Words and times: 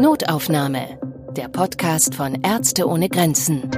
Notaufnahme. 0.00 0.98
Der 1.36 1.48
Podcast 1.48 2.14
von 2.14 2.42
Ärzte 2.42 2.88
ohne 2.88 3.08
Grenzen. 3.08 3.70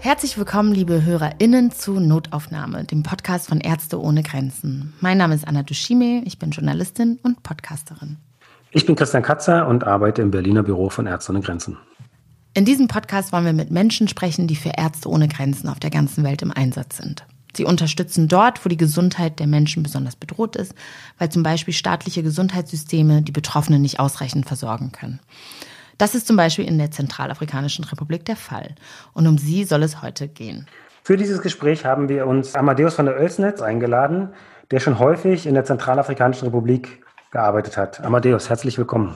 Herzlich 0.00 0.36
willkommen, 0.38 0.72
liebe 0.72 1.04
HörerInnen, 1.04 1.70
zu 1.70 2.00
Notaufnahme, 2.00 2.84
dem 2.84 3.02
Podcast 3.02 3.48
von 3.48 3.60
Ärzte 3.60 4.00
ohne 4.00 4.22
Grenzen. 4.22 4.94
Mein 5.00 5.18
Name 5.18 5.34
ist 5.34 5.46
Anna 5.46 5.62
Dushime, 5.62 6.22
ich 6.24 6.38
bin 6.38 6.50
Journalistin 6.50 7.18
und 7.22 7.42
Podcasterin. 7.42 8.16
Ich 8.70 8.86
bin 8.86 8.96
Christian 8.96 9.22
Katzer 9.22 9.68
und 9.68 9.84
arbeite 9.84 10.22
im 10.22 10.30
Berliner 10.30 10.62
Büro 10.62 10.90
von 10.90 11.06
Ärzte 11.06 11.32
ohne 11.32 11.40
Grenzen. 11.40 11.76
In 12.52 12.64
diesem 12.64 12.88
Podcast 12.88 13.32
wollen 13.32 13.44
wir 13.44 13.52
mit 13.52 13.70
Menschen 13.70 14.08
sprechen, 14.08 14.48
die 14.48 14.56
für 14.56 14.72
Ärzte 14.76 15.08
ohne 15.08 15.28
Grenzen 15.28 15.68
auf 15.68 15.78
der 15.78 15.90
ganzen 15.90 16.24
Welt 16.24 16.42
im 16.42 16.50
Einsatz 16.50 16.96
sind. 16.96 17.24
Sie 17.54 17.64
unterstützen 17.64 18.26
dort, 18.26 18.64
wo 18.64 18.68
die 18.68 18.76
Gesundheit 18.76 19.38
der 19.38 19.46
Menschen 19.46 19.84
besonders 19.84 20.16
bedroht 20.16 20.56
ist, 20.56 20.74
weil 21.18 21.28
zum 21.28 21.44
Beispiel 21.44 21.74
staatliche 21.74 22.24
Gesundheitssysteme 22.24 23.22
die 23.22 23.32
Betroffenen 23.32 23.82
nicht 23.82 24.00
ausreichend 24.00 24.46
versorgen 24.46 24.90
können. 24.90 25.20
Das 25.96 26.16
ist 26.16 26.26
zum 26.26 26.36
Beispiel 26.36 26.64
in 26.64 26.78
der 26.78 26.90
Zentralafrikanischen 26.90 27.84
Republik 27.84 28.24
der 28.24 28.36
Fall. 28.36 28.74
Und 29.12 29.28
um 29.28 29.38
sie 29.38 29.64
soll 29.64 29.84
es 29.84 30.02
heute 30.02 30.26
gehen. 30.26 30.66
Für 31.04 31.16
dieses 31.16 31.42
Gespräch 31.42 31.84
haben 31.84 32.08
wir 32.08 32.26
uns 32.26 32.56
Amadeus 32.56 32.94
von 32.94 33.06
der 33.06 33.16
Oelsnetz 33.16 33.60
eingeladen, 33.62 34.30
der 34.72 34.80
schon 34.80 34.98
häufig 34.98 35.46
in 35.46 35.54
der 35.54 35.64
Zentralafrikanischen 35.64 36.48
Republik 36.48 37.04
gearbeitet 37.30 37.76
hat. 37.76 38.00
Amadeus, 38.04 38.48
herzlich 38.48 38.76
willkommen. 38.76 39.14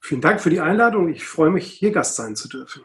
Vielen 0.00 0.20
Dank 0.20 0.40
für 0.40 0.50
die 0.50 0.60
Einladung. 0.60 1.08
Ich 1.08 1.24
freue 1.24 1.50
mich, 1.50 1.66
hier 1.66 1.92
Gast 1.92 2.16
sein 2.16 2.34
zu 2.34 2.48
dürfen. 2.48 2.82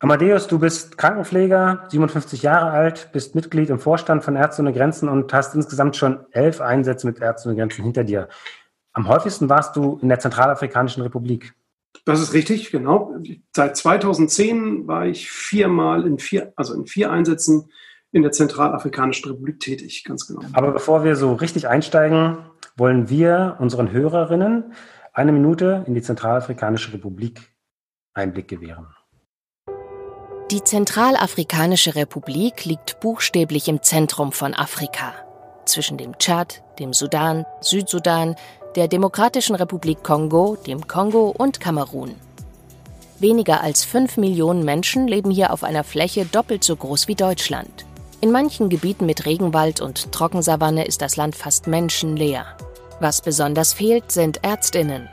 Amadeus, 0.00 0.46
du 0.46 0.60
bist 0.60 0.96
Krankenpfleger, 0.96 1.86
57 1.88 2.42
Jahre 2.42 2.70
alt, 2.70 3.10
bist 3.12 3.34
Mitglied 3.34 3.68
im 3.68 3.80
Vorstand 3.80 4.22
von 4.22 4.36
Ärzte 4.36 4.62
ohne 4.62 4.72
Grenzen 4.72 5.08
und 5.08 5.32
hast 5.32 5.56
insgesamt 5.56 5.96
schon 5.96 6.20
elf 6.30 6.60
Einsätze 6.60 7.06
mit 7.06 7.20
Ärzte 7.20 7.48
ohne 7.48 7.58
Grenzen 7.58 7.82
hinter 7.82 8.04
dir. 8.04 8.28
Am 8.92 9.08
häufigsten 9.08 9.48
warst 9.48 9.74
du 9.74 9.98
in 10.00 10.08
der 10.08 10.20
Zentralafrikanischen 10.20 11.02
Republik. 11.02 11.54
Das 12.04 12.20
ist 12.20 12.32
richtig, 12.32 12.70
genau. 12.70 13.14
Seit 13.54 13.76
2010 13.76 14.86
war 14.86 15.06
ich 15.06 15.30
viermal 15.30 16.06
in 16.06 16.18
vier, 16.18 16.52
also 16.56 16.74
in 16.74 16.86
vier 16.86 17.10
Einsätzen 17.10 17.70
in 18.12 18.22
der 18.22 18.32
Zentralafrikanischen 18.32 19.30
Republik 19.30 19.60
tätig, 19.60 20.04
ganz 20.04 20.26
genau. 20.26 20.42
Aber 20.52 20.70
bevor 20.72 21.04
wir 21.04 21.16
so 21.16 21.34
richtig 21.34 21.68
einsteigen, 21.68 22.38
wollen 22.76 23.10
wir 23.10 23.56
unseren 23.58 23.90
Hörerinnen 23.90 24.72
eine 25.18 25.32
Minute 25.32 25.82
in 25.88 25.94
die 25.94 26.02
Zentralafrikanische 26.02 26.92
Republik 26.92 27.40
Einblick 28.14 28.46
gewähren. 28.46 28.86
Die 30.52 30.62
Zentralafrikanische 30.62 31.96
Republik 31.96 32.64
liegt 32.64 33.00
buchstäblich 33.00 33.66
im 33.66 33.82
Zentrum 33.82 34.30
von 34.30 34.54
Afrika, 34.54 35.12
zwischen 35.64 35.98
dem 35.98 36.16
Tschad, 36.18 36.62
dem 36.78 36.92
Sudan, 36.92 37.44
Südsudan, 37.60 38.36
der 38.76 38.86
Demokratischen 38.86 39.56
Republik 39.56 40.04
Kongo, 40.04 40.56
dem 40.68 40.86
Kongo 40.86 41.34
und 41.36 41.58
Kamerun. 41.58 42.14
Weniger 43.18 43.60
als 43.60 43.84
fünf 43.84 44.18
Millionen 44.18 44.64
Menschen 44.64 45.08
leben 45.08 45.32
hier 45.32 45.52
auf 45.52 45.64
einer 45.64 45.82
Fläche 45.82 46.26
doppelt 46.26 46.62
so 46.62 46.76
groß 46.76 47.08
wie 47.08 47.16
Deutschland. 47.16 47.86
In 48.20 48.30
manchen 48.30 48.68
Gebieten 48.68 49.04
mit 49.04 49.26
Regenwald 49.26 49.80
und 49.80 50.12
Trockensavanne 50.12 50.86
ist 50.86 51.02
das 51.02 51.16
Land 51.16 51.34
fast 51.34 51.66
menschenleer. 51.66 52.56
Was 53.00 53.20
besonders 53.20 53.72
fehlt, 53.72 54.10
sind 54.10 54.44
Ärztinnen. 54.44 55.08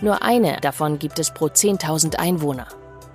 Nur 0.00 0.22
eine 0.22 0.58
davon 0.60 0.98
gibt 0.98 1.18
es 1.18 1.32
pro 1.32 1.46
10.000 1.46 2.16
Einwohner. 2.16 2.66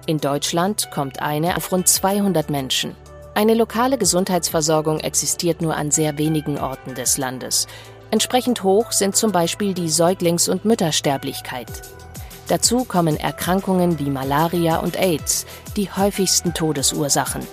In 0.07 0.19
Deutschland 0.19 0.89
kommt 0.91 1.21
eine 1.21 1.55
auf 1.55 1.71
rund 1.71 1.87
200 1.87 2.49
Menschen. 2.49 2.95
Eine 3.35 3.53
lokale 3.53 3.97
Gesundheitsversorgung 3.97 4.99
existiert 4.99 5.61
nur 5.61 5.75
an 5.75 5.91
sehr 5.91 6.17
wenigen 6.17 6.57
Orten 6.57 6.95
des 6.95 7.17
Landes. 7.17 7.67
Entsprechend 8.11 8.63
hoch 8.63 8.91
sind 8.91 9.15
zum 9.15 9.31
Beispiel 9.31 9.73
die 9.73 9.89
Säuglings- 9.89 10.49
und 10.49 10.65
Müttersterblichkeit. 10.65 11.71
Dazu 12.47 12.83
kommen 12.83 13.17
Erkrankungen 13.17 13.99
wie 13.99 14.09
Malaria 14.09 14.79
und 14.79 14.99
AIDS, 14.99 15.45
die 15.77 15.91
häufigsten 15.91 16.53
Todesursachen. 16.53 17.45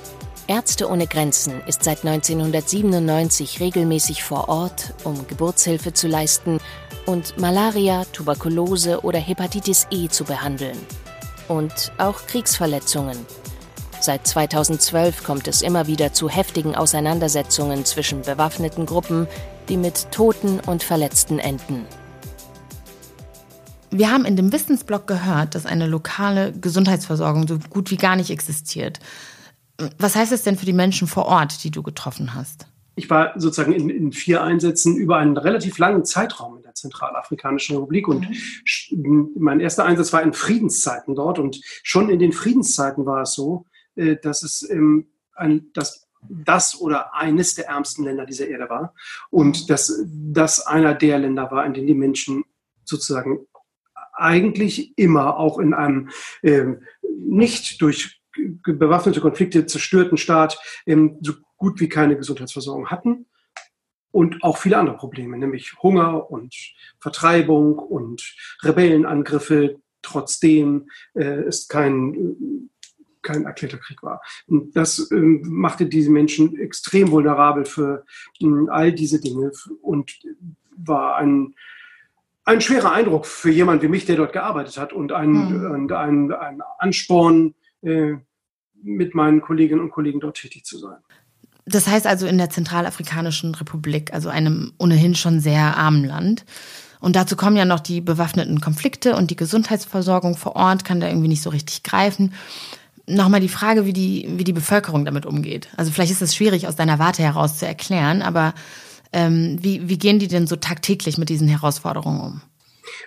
Ärzte 0.48 0.88
ohne 0.88 1.08
Grenzen 1.08 1.60
ist 1.66 1.82
seit 1.82 2.04
1997 2.04 3.58
regelmäßig 3.58 4.22
vor 4.22 4.48
Ort, 4.48 4.94
um 5.02 5.26
Geburtshilfe 5.26 5.92
zu 5.92 6.06
leisten 6.06 6.60
und 7.04 7.36
Malaria, 7.36 8.04
Tuberkulose 8.12 9.00
oder 9.02 9.18
Hepatitis 9.18 9.88
E 9.90 10.08
zu 10.08 10.22
behandeln. 10.22 10.78
Und 11.48 11.90
auch 11.98 12.26
Kriegsverletzungen. 12.26 13.16
Seit 14.00 14.26
2012 14.26 15.24
kommt 15.24 15.48
es 15.48 15.62
immer 15.62 15.88
wieder 15.88 16.12
zu 16.12 16.28
heftigen 16.28 16.76
Auseinandersetzungen 16.76 17.84
zwischen 17.84 18.22
bewaffneten 18.22 18.86
Gruppen, 18.86 19.26
die 19.68 19.76
mit 19.76 20.12
Toten 20.12 20.60
und 20.60 20.84
Verletzten 20.84 21.40
enden. 21.40 21.86
Wir 23.90 24.12
haben 24.12 24.24
in 24.24 24.36
dem 24.36 24.52
Wissensblock 24.52 25.08
gehört, 25.08 25.56
dass 25.56 25.66
eine 25.66 25.86
lokale 25.86 26.52
Gesundheitsversorgung 26.52 27.48
so 27.48 27.58
gut 27.70 27.90
wie 27.90 27.96
gar 27.96 28.14
nicht 28.14 28.30
existiert. 28.30 29.00
Was 29.98 30.16
heißt 30.16 30.32
das 30.32 30.42
denn 30.42 30.56
für 30.56 30.66
die 30.66 30.72
Menschen 30.72 31.06
vor 31.08 31.26
Ort, 31.26 31.62
die 31.64 31.70
du 31.70 31.82
getroffen 31.82 32.34
hast? 32.34 32.66
Ich 32.98 33.10
war 33.10 33.38
sozusagen 33.38 33.72
in, 33.72 33.90
in 33.90 34.12
vier 34.12 34.42
Einsätzen 34.42 34.96
über 34.96 35.18
einen 35.18 35.36
relativ 35.36 35.76
langen 35.76 36.06
Zeitraum 36.06 36.56
in 36.56 36.62
der 36.62 36.74
Zentralafrikanischen 36.74 37.76
Republik 37.76 38.08
und 38.08 38.26
mhm. 38.90 39.32
mein 39.38 39.60
erster 39.60 39.84
Einsatz 39.84 40.14
war 40.14 40.22
in 40.22 40.32
Friedenszeiten 40.32 41.14
dort 41.14 41.38
und 41.38 41.60
schon 41.82 42.08
in 42.08 42.18
den 42.18 42.32
Friedenszeiten 42.32 43.04
war 43.04 43.22
es 43.22 43.34
so, 43.34 43.66
äh, 43.96 44.16
dass 44.16 44.42
es 44.42 44.68
ähm, 44.70 45.08
ein, 45.34 45.70
dass 45.74 46.08
das 46.28 46.80
oder 46.80 47.14
eines 47.14 47.54
der 47.54 47.66
ärmsten 47.66 48.04
Länder 48.04 48.24
dieser 48.24 48.48
Erde 48.48 48.70
war 48.70 48.94
und 49.30 49.68
dass 49.68 50.02
das 50.06 50.66
einer 50.66 50.94
der 50.94 51.18
Länder 51.18 51.50
war, 51.50 51.66
in 51.66 51.74
denen 51.74 51.86
die 51.86 51.94
Menschen 51.94 52.44
sozusagen 52.84 53.46
eigentlich 54.14 54.96
immer 54.96 55.36
auch 55.36 55.58
in 55.58 55.74
einem 55.74 56.08
ähm, 56.42 56.82
nicht 57.18 57.82
durch 57.82 58.22
bewaffnete 58.64 59.20
Konflikte 59.20 59.66
zerstörten 59.66 60.18
Staat 60.18 60.58
ähm, 60.86 61.18
so 61.20 61.34
gut 61.56 61.80
wie 61.80 61.88
keine 61.88 62.16
Gesundheitsversorgung 62.16 62.88
hatten 62.88 63.26
und 64.10 64.42
auch 64.42 64.56
viele 64.56 64.78
andere 64.78 64.96
Probleme, 64.96 65.36
nämlich 65.36 65.74
Hunger 65.82 66.30
und 66.30 66.54
Vertreibung 67.00 67.78
und 67.78 68.34
Rebellenangriffe, 68.62 69.76
trotzdem 70.02 70.88
äh, 71.14 71.42
es 71.42 71.68
kein 71.68 72.70
kein 73.26 73.44
erklärter 73.44 73.78
Krieg 73.78 74.02
war. 74.02 74.22
Und 74.46 74.76
das 74.76 75.10
ähm, 75.10 75.42
machte 75.44 75.86
diese 75.86 76.10
Menschen 76.10 76.56
extrem 76.58 77.10
vulnerabel 77.10 77.64
für 77.64 78.04
ähm, 78.40 78.68
all 78.70 78.92
diese 78.92 79.20
Dinge 79.20 79.50
und 79.82 80.18
war 80.76 81.16
ein, 81.16 81.54
ein 82.44 82.60
schwerer 82.60 82.92
Eindruck 82.92 83.26
für 83.26 83.50
jemand 83.50 83.82
wie 83.82 83.88
mich, 83.88 84.06
der 84.06 84.16
dort 84.16 84.32
gearbeitet 84.32 84.78
hat 84.78 84.92
und 84.92 85.12
ein, 85.12 85.30
mhm. 85.30 85.70
und 85.72 85.92
ein, 85.92 86.32
ein 86.32 86.62
Ansporn, 86.78 87.54
äh, 87.82 88.14
mit 88.86 89.14
meinen 89.14 89.40
Kolleginnen 89.40 89.80
und 89.80 89.90
Kollegen 89.90 90.20
dort 90.20 90.36
tätig 90.36 90.64
zu 90.64 90.78
sein. 90.78 90.96
Das 91.66 91.88
heißt 91.88 92.06
also 92.06 92.26
in 92.26 92.38
der 92.38 92.50
Zentralafrikanischen 92.50 93.54
Republik, 93.54 94.14
also 94.14 94.28
einem 94.28 94.72
ohnehin 94.78 95.14
schon 95.14 95.40
sehr 95.40 95.76
armen 95.76 96.04
Land. 96.04 96.44
Und 97.00 97.16
dazu 97.16 97.36
kommen 97.36 97.56
ja 97.56 97.64
noch 97.64 97.80
die 97.80 98.00
bewaffneten 98.00 98.60
Konflikte 98.60 99.16
und 99.16 99.30
die 99.30 99.36
Gesundheitsversorgung 99.36 100.36
vor 100.36 100.56
Ort 100.56 100.84
kann 100.84 101.00
da 101.00 101.08
irgendwie 101.08 101.28
nicht 101.28 101.42
so 101.42 101.50
richtig 101.50 101.82
greifen 101.82 102.32
nochmal 103.06 103.40
die 103.40 103.48
Frage, 103.48 103.86
wie 103.86 103.92
die, 103.92 104.26
wie 104.36 104.44
die 104.44 104.52
Bevölkerung 104.52 105.04
damit 105.04 105.26
umgeht. 105.26 105.68
Also 105.76 105.90
vielleicht 105.90 106.12
ist 106.12 106.22
das 106.22 106.34
schwierig 106.34 106.66
aus 106.66 106.76
deiner 106.76 106.98
Warte 106.98 107.22
heraus 107.22 107.58
zu 107.58 107.66
erklären, 107.66 108.22
aber 108.22 108.54
ähm, 109.12 109.58
wie, 109.62 109.88
wie 109.88 109.98
gehen 109.98 110.18
die 110.18 110.28
denn 110.28 110.46
so 110.46 110.56
tagtäglich 110.56 111.16
mit 111.16 111.28
diesen 111.28 111.48
Herausforderungen 111.48 112.20
um? 112.20 112.42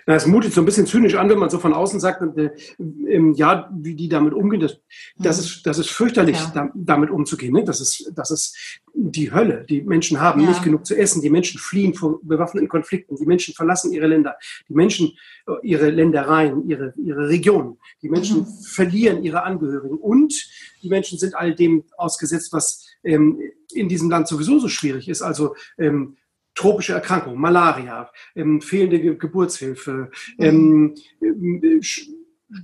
Na, 0.06 0.14
es 0.14 0.26
mutet 0.26 0.52
so 0.52 0.60
ein 0.60 0.64
bisschen 0.64 0.86
zynisch 0.86 1.14
an, 1.14 1.28
wenn 1.28 1.38
man 1.38 1.50
so 1.50 1.58
von 1.58 1.72
außen 1.72 2.00
sagt, 2.00 2.22
äh, 2.36 2.50
ja, 3.34 3.70
wie 3.74 3.94
die 3.94 4.08
damit 4.08 4.34
umgehen. 4.34 4.60
Das, 4.60 4.78
das, 5.16 5.38
mhm. 5.38 5.44
ist, 5.44 5.66
das 5.66 5.78
ist 5.78 5.90
fürchterlich, 5.90 6.36
ja. 6.36 6.50
da, 6.54 6.70
damit 6.74 7.10
umzugehen. 7.10 7.52
Ne? 7.52 7.64
Das, 7.64 7.80
ist, 7.80 8.10
das 8.14 8.30
ist 8.30 8.56
die 8.94 9.32
Hölle. 9.32 9.64
Die 9.68 9.82
Menschen 9.82 10.20
haben 10.20 10.40
ja. 10.40 10.48
nicht 10.48 10.62
genug 10.62 10.86
zu 10.86 10.96
essen. 10.96 11.22
Die 11.22 11.30
Menschen 11.30 11.58
fliehen 11.58 11.94
vor 11.94 12.20
bewaffneten 12.22 12.68
Konflikten. 12.68 13.16
Die 13.16 13.26
Menschen 13.26 13.54
verlassen 13.54 13.92
ihre 13.92 14.06
Länder. 14.06 14.36
Die 14.68 14.74
Menschen 14.74 15.12
äh, 15.46 15.52
ihre 15.62 15.90
Ländereien, 15.90 16.68
ihre, 16.68 16.94
ihre 16.96 17.28
Regionen. 17.28 17.78
Die 18.02 18.08
Menschen 18.08 18.40
mhm. 18.40 18.46
verlieren 18.46 19.22
ihre 19.22 19.42
Angehörigen. 19.42 19.96
Und 19.96 20.48
die 20.82 20.88
Menschen 20.88 21.18
sind 21.18 21.34
all 21.34 21.54
dem 21.54 21.84
ausgesetzt, 21.96 22.52
was 22.52 22.86
ähm, 23.04 23.40
in 23.72 23.88
diesem 23.88 24.10
Land 24.10 24.28
sowieso 24.28 24.58
so 24.58 24.68
schwierig 24.68 25.08
ist. 25.08 25.22
Also 25.22 25.54
ähm, 25.78 26.16
tropische 26.60 26.92
Erkrankungen, 26.92 27.40
Malaria, 27.40 28.10
ähm, 28.36 28.60
fehlende 28.60 29.00
Ge 29.00 29.16
Geburtshilfe, 29.16 30.10
mhm. 30.38 30.94
ähm, 31.20 31.80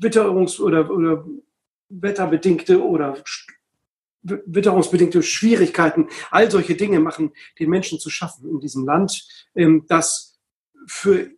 Witterungs- 0.03 0.61
oder, 0.61 0.91
oder 0.91 1.25
wetterbedingte 1.89 2.83
oder 2.83 3.17
witterungsbedingte 4.23 5.23
Schwierigkeiten, 5.23 6.09
all 6.31 6.51
solche 6.51 6.75
Dinge 6.75 7.01
machen 7.01 7.33
den 7.59 7.71
Menschen 7.71 7.99
zu 7.99 8.11
schaffen 8.11 8.51
in 8.51 8.61
diesem 8.61 8.85
Land, 8.85 9.27
ähm, 9.55 9.85
das 9.89 10.39
für, 10.87 11.31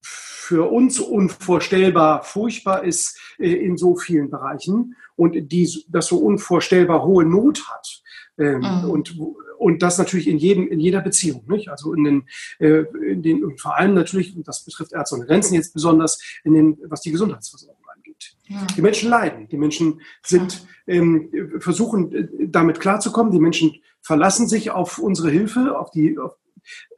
für 0.00 0.70
uns 0.70 0.98
unvorstellbar 0.98 2.22
furchtbar 2.22 2.84
ist 2.84 3.18
äh, 3.38 3.52
in 3.52 3.76
so 3.76 3.96
vielen 3.96 4.30
Bereichen 4.30 4.96
und 5.16 5.34
die, 5.52 5.84
das 5.88 6.06
so 6.06 6.18
unvorstellbar 6.18 7.02
hohe 7.02 7.24
Not 7.24 7.68
hat 7.68 8.02
Ähm, 8.38 8.60
mhm. 8.60 8.90
Und 8.90 9.16
und 9.58 9.82
das 9.82 9.98
natürlich 9.98 10.28
in 10.28 10.38
jedem, 10.38 10.68
in 10.68 10.80
jeder 10.80 11.00
Beziehung, 11.00 11.44
nicht? 11.48 11.68
Also 11.68 11.92
in 11.92 12.04
den, 12.04 12.28
äh, 12.58 12.84
in 13.10 13.22
den, 13.22 13.44
und 13.44 13.60
vor 13.60 13.76
allem 13.76 13.94
natürlich, 13.94 14.36
und 14.36 14.46
das 14.46 14.64
betrifft 14.64 14.92
Ärzte 14.92 15.16
ohne 15.16 15.26
Grenzen 15.26 15.54
jetzt 15.54 15.74
besonders, 15.74 16.20
in 16.44 16.54
den, 16.54 16.78
was 16.84 17.00
die 17.00 17.12
Gesundheitsversorgung 17.12 17.84
angeht. 17.94 18.36
Ja. 18.44 18.66
Die 18.76 18.82
Menschen 18.82 19.10
leiden, 19.10 19.48
die 19.48 19.56
Menschen 19.56 20.00
sind, 20.24 20.66
ähm, 20.86 21.30
versuchen 21.58 22.12
äh, 22.12 22.28
damit 22.48 22.80
klarzukommen, 22.80 23.32
die 23.32 23.40
Menschen 23.40 23.76
verlassen 24.02 24.48
sich 24.48 24.70
auf 24.70 24.98
unsere 24.98 25.30
Hilfe, 25.30 25.78
auf 25.78 25.90
die, 25.90 26.16
auf, 26.18 26.32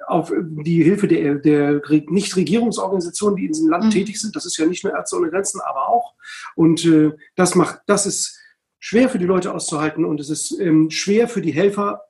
auf 0.06 0.32
die 0.36 0.82
Hilfe 0.82 1.08
der, 1.08 1.36
der 1.36 1.82
Nichtregierungsorganisationen, 1.88 3.36
die 3.36 3.46
in 3.46 3.52
diesem 3.52 3.70
Land 3.70 3.86
mhm. 3.86 3.90
tätig 3.90 4.20
sind. 4.20 4.36
Das 4.36 4.44
ist 4.44 4.58
ja 4.58 4.66
nicht 4.66 4.84
nur 4.84 4.94
Ärzte 4.94 5.16
ohne 5.16 5.30
Grenzen, 5.30 5.60
aber 5.60 5.88
auch. 5.88 6.14
Und 6.54 6.84
äh, 6.84 7.12
das 7.34 7.54
macht, 7.54 7.80
das 7.86 8.06
ist 8.06 8.38
schwer 8.78 9.08
für 9.08 9.18
die 9.18 9.26
Leute 9.26 9.52
auszuhalten 9.52 10.04
und 10.04 10.20
es 10.20 10.30
ist 10.30 10.58
ähm, 10.60 10.90
schwer 10.90 11.28
für 11.28 11.40
die 11.40 11.52
Helfer 11.52 12.02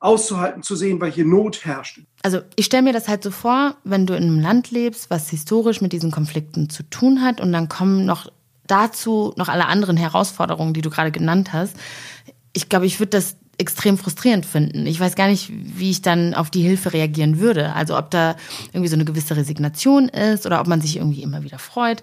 auszuhalten 0.00 0.62
zu 0.62 0.76
sehen, 0.76 1.00
weil 1.00 1.10
hier 1.10 1.24
Not 1.24 1.64
herrscht. 1.64 2.00
Also 2.22 2.40
ich 2.56 2.66
stelle 2.66 2.82
mir 2.82 2.92
das 2.92 3.08
halt 3.08 3.22
so 3.22 3.30
vor, 3.30 3.76
wenn 3.84 4.06
du 4.06 4.14
in 4.14 4.24
einem 4.24 4.40
Land 4.40 4.70
lebst, 4.70 5.10
was 5.10 5.30
historisch 5.30 5.80
mit 5.80 5.92
diesen 5.92 6.10
Konflikten 6.10 6.68
zu 6.70 6.82
tun 6.84 7.22
hat 7.22 7.40
und 7.40 7.52
dann 7.52 7.68
kommen 7.68 8.04
noch 8.04 8.30
dazu 8.66 9.32
noch 9.36 9.48
alle 9.48 9.66
anderen 9.66 9.96
Herausforderungen, 9.96 10.74
die 10.74 10.82
du 10.82 10.90
gerade 10.90 11.12
genannt 11.12 11.52
hast. 11.52 11.76
Ich 12.52 12.68
glaube, 12.68 12.86
ich 12.86 12.98
würde 12.98 13.10
das 13.10 13.36
extrem 13.58 13.96
frustrierend 13.96 14.44
finden. 14.44 14.86
Ich 14.86 15.00
weiß 15.00 15.14
gar 15.14 15.28
nicht, 15.28 15.50
wie 15.50 15.90
ich 15.90 16.02
dann 16.02 16.34
auf 16.34 16.50
die 16.50 16.62
Hilfe 16.62 16.92
reagieren 16.92 17.38
würde. 17.38 17.72
Also 17.74 17.96
ob 17.96 18.10
da 18.10 18.36
irgendwie 18.72 18.88
so 18.88 18.96
eine 18.96 19.04
gewisse 19.04 19.36
Resignation 19.36 20.08
ist 20.08 20.46
oder 20.46 20.60
ob 20.60 20.66
man 20.66 20.80
sich 20.80 20.96
irgendwie 20.96 21.22
immer 21.22 21.42
wieder 21.42 21.58
freut. 21.58 22.02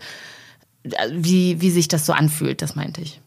Wie, 1.11 1.61
wie 1.61 1.69
sich 1.69 1.87
das 1.87 2.05
so 2.05 2.13
anfühlt, 2.13 2.61
das 2.61 2.75
meinte 2.75 3.01
ich 3.01 3.21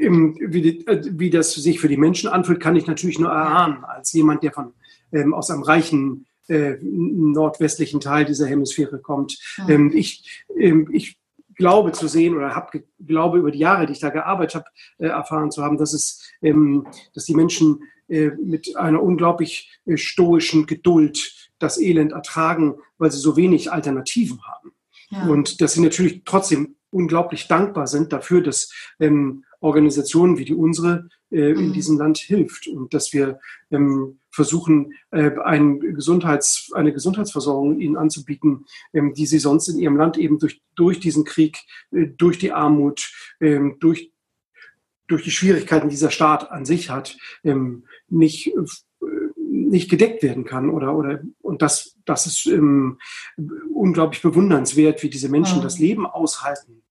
wie, 0.00 0.86
äh, 0.86 1.02
wie, 1.12 1.30
das 1.30 1.52
sich 1.52 1.80
für 1.80 1.88
die 1.88 1.96
Menschen 1.96 2.28
anfühlt, 2.28 2.60
kann 2.60 2.76
ich 2.76 2.86
natürlich 2.86 3.18
nur 3.18 3.30
erahnen, 3.30 3.84
als 3.84 4.12
jemand, 4.12 4.42
der 4.42 4.52
von, 4.52 4.72
ähm, 5.12 5.34
aus 5.34 5.50
einem 5.50 5.62
reichen 5.62 6.26
äh, 6.48 6.76
nordwestlichen 6.80 8.00
Teil 8.00 8.24
dieser 8.24 8.46
Hemisphäre 8.46 8.98
kommt. 8.98 9.38
Mhm. 9.58 9.70
Ähm, 9.70 9.92
ich, 9.94 10.44
ähm, 10.56 10.88
ich 10.92 11.18
glaube 11.54 11.92
zu 11.92 12.08
sehen 12.08 12.34
oder 12.34 12.56
habe 12.56 12.82
glaube 13.06 13.38
über 13.38 13.50
die 13.50 13.58
Jahre, 13.58 13.86
die 13.86 13.92
ich 13.92 14.00
da 14.00 14.08
gearbeitet 14.08 14.54
habe, 14.56 14.64
äh, 14.98 15.08
erfahren 15.08 15.50
zu 15.50 15.62
haben, 15.62 15.76
dass 15.76 15.92
es, 15.92 16.32
ähm, 16.42 16.86
dass 17.14 17.26
die 17.26 17.34
Menschen 17.34 17.82
äh, 18.08 18.30
mit 18.42 18.76
einer 18.76 19.02
unglaublich 19.02 19.78
äh, 19.84 19.96
stoischen 19.96 20.66
Geduld 20.66 21.50
das 21.58 21.78
Elend 21.78 22.12
ertragen, 22.12 22.76
weil 22.98 23.10
sie 23.10 23.18
so 23.18 23.36
wenig 23.36 23.70
Alternativen 23.70 24.40
haben. 24.42 24.72
Ja. 25.10 25.24
Und 25.26 25.60
dass 25.60 25.74
sie 25.74 25.82
natürlich 25.82 26.22
trotzdem 26.24 26.76
unglaublich 26.90 27.46
dankbar 27.46 27.86
sind 27.86 28.12
dafür, 28.12 28.42
dass 28.42 28.72
ähm, 28.98 29.44
Organisationen 29.60 30.38
wie 30.38 30.44
die 30.44 30.54
unsere 30.54 31.08
äh, 31.30 31.50
in 31.50 31.68
mhm. 31.68 31.72
diesem 31.72 31.98
Land 31.98 32.18
hilft 32.18 32.66
und 32.66 32.92
dass 32.94 33.12
wir 33.12 33.40
ähm, 33.70 34.18
versuchen, 34.30 34.94
äh, 35.10 35.30
ein 35.44 35.80
Gesundheits-, 35.80 36.72
eine 36.74 36.92
Gesundheitsversorgung 36.92 37.78
ihnen 37.78 37.96
anzubieten, 37.96 38.64
ähm, 38.92 39.14
die 39.14 39.26
sie 39.26 39.38
sonst 39.38 39.68
in 39.68 39.78
ihrem 39.78 39.96
Land 39.96 40.16
eben 40.16 40.38
durch, 40.38 40.62
durch 40.74 41.00
diesen 41.00 41.24
Krieg, 41.24 41.58
äh, 41.92 42.06
durch 42.06 42.38
die 42.38 42.52
Armut, 42.52 43.12
ähm, 43.40 43.76
durch, 43.80 44.12
durch 45.08 45.24
die 45.24 45.30
Schwierigkeiten, 45.30 45.88
die 45.88 45.94
dieser 45.94 46.10
Staat 46.10 46.50
an 46.50 46.64
sich 46.64 46.90
hat, 46.90 47.16
ähm, 47.44 47.84
nicht 48.08 48.48
äh, 48.48 48.64
nicht 49.70 49.88
gedeckt 49.88 50.22
werden 50.24 50.44
kann 50.44 50.68
oder 50.68 50.96
oder 50.96 51.22
und 51.42 51.62
das 51.62 51.96
das 52.04 52.26
ist 52.26 52.46
ähm, 52.46 52.98
unglaublich 53.72 54.20
bewundernswert, 54.20 55.02
wie 55.02 55.10
diese 55.10 55.28
Menschen 55.28 55.58
mhm. 55.58 55.62
das 55.62 55.78
Leben 55.78 56.06
aushalten 56.06 56.82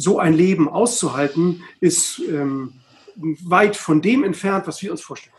so 0.00 0.18
ein 0.18 0.34
Leben 0.34 0.68
auszuhalten, 0.68 1.62
ist 1.80 2.20
ähm, 2.28 2.74
weit 3.16 3.76
von 3.76 4.00
dem 4.00 4.24
entfernt, 4.24 4.66
was 4.66 4.82
wir 4.82 4.90
uns 4.90 5.02
vorstellen. 5.02 5.36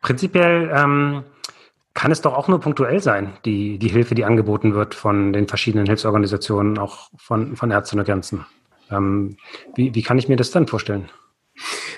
Prinzipiell 0.00 0.72
ähm, 0.74 1.22
kann 1.94 2.10
es 2.10 2.20
doch 2.20 2.34
auch 2.34 2.48
nur 2.48 2.60
punktuell 2.60 3.00
sein, 3.00 3.34
die, 3.44 3.78
die 3.78 3.88
Hilfe, 3.88 4.14
die 4.14 4.24
angeboten 4.24 4.74
wird 4.74 4.94
von 4.94 5.32
den 5.32 5.46
verschiedenen 5.46 5.86
Hilfsorganisationen, 5.86 6.78
auch 6.78 7.10
von, 7.16 7.56
von 7.56 7.70
Ärzte 7.70 7.96
ohne 7.96 8.04
Grenzen. 8.04 8.44
Ähm, 8.90 9.36
wie, 9.74 9.94
wie 9.94 10.02
kann 10.02 10.18
ich 10.18 10.28
mir 10.28 10.36
das 10.36 10.50
dann 10.50 10.66
vorstellen? 10.66 11.08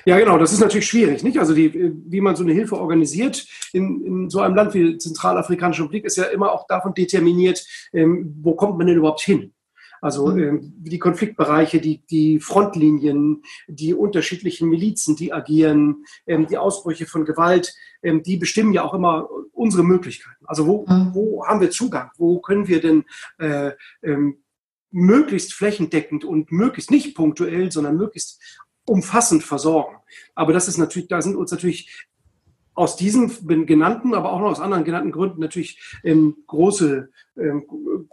Ja, 0.05 0.19
genau, 0.19 0.37
das 0.37 0.53
ist 0.53 0.61
natürlich 0.61 0.87
schwierig, 0.87 1.23
nicht? 1.23 1.39
Also 1.39 1.55
die, 1.55 1.73
wie 2.07 2.21
man 2.21 2.37
so 2.37 2.45
eine 2.45 2.53
Hilfe 2.53 2.79
organisiert 2.79 3.47
in, 3.73 4.05
in 4.05 4.31
so 4.31 4.41
einem 4.41 4.55
Land 4.55 4.75
wie 4.75 4.99
Zentralafrikanische 4.99 5.83
Republik 5.83 6.05
ist 6.05 6.19
ja 6.19 6.25
immer 6.25 6.53
auch 6.53 6.67
davon 6.67 6.93
determiniert, 6.93 7.65
ähm, 7.95 8.35
wo 8.43 8.55
kommt 8.55 8.77
man 8.77 8.87
denn 8.87 8.97
überhaupt 8.97 9.23
hin? 9.23 9.54
Also 10.05 10.37
äh, 10.37 10.59
die 10.61 10.99
Konfliktbereiche, 10.99 11.81
die, 11.81 12.05
die 12.11 12.39
Frontlinien, 12.39 13.43
die 13.69 13.95
unterschiedlichen 13.95 14.69
Milizen, 14.69 15.17
die 15.17 15.33
agieren, 15.33 16.05
ähm, 16.27 16.47
die 16.47 16.59
Ausbrüche 16.59 17.07
von 17.07 17.25
Gewalt, 17.25 17.75
ähm, 18.03 18.23
die 18.23 18.37
bestimmen 18.37 18.75
ja 18.75 18.85
auch 18.85 18.93
immer 18.93 19.31
unsere 19.53 19.83
Möglichkeiten. 19.83 20.45
Also 20.45 20.67
wo, 20.67 20.85
mhm. 20.87 21.15
wo 21.15 21.47
haben 21.47 21.63
wir 21.63 21.71
Zugang? 21.71 22.11
Wo 22.19 22.39
können 22.39 22.69
wir 22.69 22.83
denn 22.83 23.05
äh, 23.39 23.71
ähm, 24.03 24.43
möglichst 24.91 25.55
flächendeckend 25.55 26.23
und 26.23 26.53
möglichst 26.53 26.91
nicht 26.91 27.17
punktuell, 27.17 27.73
sondern 27.73 27.97
möglichst 27.97 28.43
umfassend 28.85 29.43
versorgen. 29.43 29.97
Aber 30.35 30.53
das 30.53 30.69
ist 30.69 30.77
natürlich, 30.77 31.09
da 31.09 31.23
sind 31.23 31.35
uns 31.35 31.51
natürlich 31.51 32.07
aus 32.75 32.97
diesen 32.97 33.31
genannten, 33.67 34.15
aber 34.15 34.33
auch 34.33 34.41
noch 34.41 34.51
aus 34.51 34.61
anderen 34.61 34.85
genannten 34.85 35.13
Gründen 35.13 35.41
natürlich 35.41 35.81
ähm, 36.03 36.37
große, 36.47 37.09
ähm, 37.37 37.65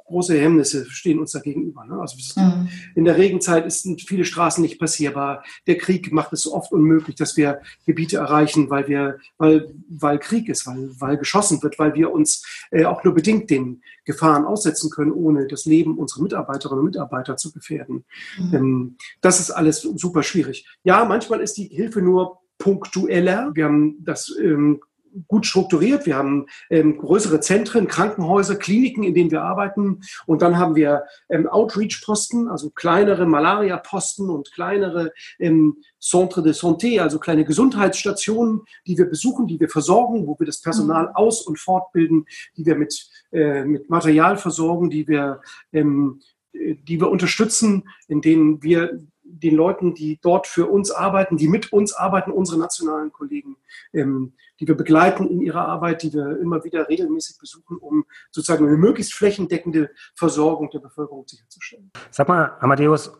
große 0.05 0.39
Hemmnisse 0.39 0.85
stehen 0.89 1.19
uns 1.19 1.31
da 1.31 1.39
gegenüber. 1.39 1.83
Ne? 1.85 1.99
Also 1.99 2.17
mhm. 2.39 2.69
in 2.95 3.05
der 3.05 3.17
Regenzeit 3.17 3.71
sind 3.71 4.01
viele 4.01 4.23
Straßen 4.25 4.61
nicht 4.61 4.79
passierbar. 4.79 5.43
Der 5.65 5.77
Krieg 5.77 6.11
macht 6.11 6.33
es 6.33 6.43
so 6.43 6.53
oft 6.53 6.71
unmöglich, 6.71 7.15
dass 7.15 7.37
wir 7.37 7.61
Gebiete 7.85 8.17
erreichen, 8.17 8.69
weil 8.69 8.87
wir, 8.87 9.17
weil, 9.37 9.73
weil 9.89 10.19
Krieg 10.19 10.47
ist, 10.47 10.67
weil, 10.67 10.91
weil 10.99 11.17
geschossen 11.17 11.61
wird, 11.63 11.79
weil 11.79 11.95
wir 11.95 12.11
uns 12.11 12.45
äh, 12.69 12.85
auch 12.85 13.03
nur 13.03 13.15
bedingt 13.15 13.49
den 13.49 13.81
Gefahren 14.05 14.45
aussetzen 14.45 14.91
können, 14.91 15.11
ohne 15.11 15.47
das 15.47 15.65
Leben 15.65 15.97
unserer 15.97 16.23
Mitarbeiterinnen 16.23 16.79
und 16.79 16.85
Mitarbeiter 16.85 17.37
zu 17.37 17.51
gefährden. 17.51 18.05
Mhm. 18.37 18.53
Ähm, 18.53 18.97
das 19.21 19.39
ist 19.39 19.51
alles 19.51 19.81
super 19.81 20.21
schwierig. 20.21 20.67
Ja, 20.83 21.05
manchmal 21.05 21.41
ist 21.41 21.57
die 21.57 21.65
Hilfe 21.65 22.01
nur 22.01 22.40
punktueller. 22.61 23.51
Wir 23.53 23.65
haben 23.65 23.97
das 24.03 24.33
ähm, 24.39 24.81
gut 25.27 25.45
strukturiert. 25.45 26.05
Wir 26.05 26.15
haben 26.15 26.47
ähm, 26.69 26.97
größere 26.97 27.39
Zentren, 27.39 27.87
Krankenhäuser, 27.87 28.55
Kliniken, 28.55 29.03
in 29.03 29.13
denen 29.13 29.31
wir 29.31 29.43
arbeiten. 29.43 30.01
Und 30.25 30.41
dann 30.41 30.57
haben 30.57 30.75
wir 30.75 31.03
ähm, 31.29 31.47
Outreach-Posten, 31.47 32.47
also 32.47 32.69
kleinere 32.69 33.25
Malaria-Posten 33.25 34.29
und 34.29 34.51
kleinere 34.53 35.11
ähm, 35.39 35.77
Centre 35.99 36.41
de 36.41 36.53
Santé, 36.53 36.99
also 36.99 37.19
kleine 37.19 37.45
Gesundheitsstationen, 37.45 38.61
die 38.87 38.97
wir 38.97 39.05
besuchen, 39.05 39.47
die 39.47 39.59
wir 39.59 39.69
versorgen, 39.69 40.27
wo 40.27 40.37
wir 40.39 40.45
das 40.45 40.62
Personal 40.62 41.07
mhm. 41.07 41.15
aus- 41.15 41.41
und 41.41 41.59
fortbilden, 41.59 42.25
die 42.57 42.65
wir 42.65 42.75
mit, 42.75 43.09
äh, 43.31 43.63
mit 43.65 43.89
Material 43.89 44.38
versorgen, 44.38 44.89
die 44.89 45.07
wir, 45.07 45.41
ähm, 45.74 46.21
die 46.53 47.00
wir 47.00 47.09
unterstützen, 47.09 47.88
in 48.07 48.21
denen 48.21 48.62
wir 48.62 49.00
den 49.31 49.55
Leuten, 49.55 49.93
die 49.93 50.19
dort 50.21 50.47
für 50.47 50.67
uns 50.67 50.91
arbeiten, 50.91 51.38
die 51.38 51.47
mit 51.47 51.71
uns 51.73 51.93
arbeiten, 51.93 52.31
unsere 52.31 52.59
nationalen 52.59 53.11
Kollegen, 53.11 53.57
ähm, 53.93 54.33
die 54.59 54.67
wir 54.67 54.75
begleiten 54.75 55.27
in 55.27 55.41
ihrer 55.41 55.67
Arbeit, 55.67 56.03
die 56.03 56.13
wir 56.13 56.39
immer 56.39 56.63
wieder 56.63 56.88
regelmäßig 56.89 57.38
besuchen, 57.39 57.77
um 57.77 58.05
sozusagen 58.29 58.67
eine 58.67 58.77
möglichst 58.77 59.13
flächendeckende 59.13 59.89
Versorgung 60.15 60.69
der 60.69 60.79
Bevölkerung 60.79 61.27
sicherzustellen. 61.27 61.91
Sag 62.09 62.27
mal, 62.27 62.57
Amadeus, 62.59 63.11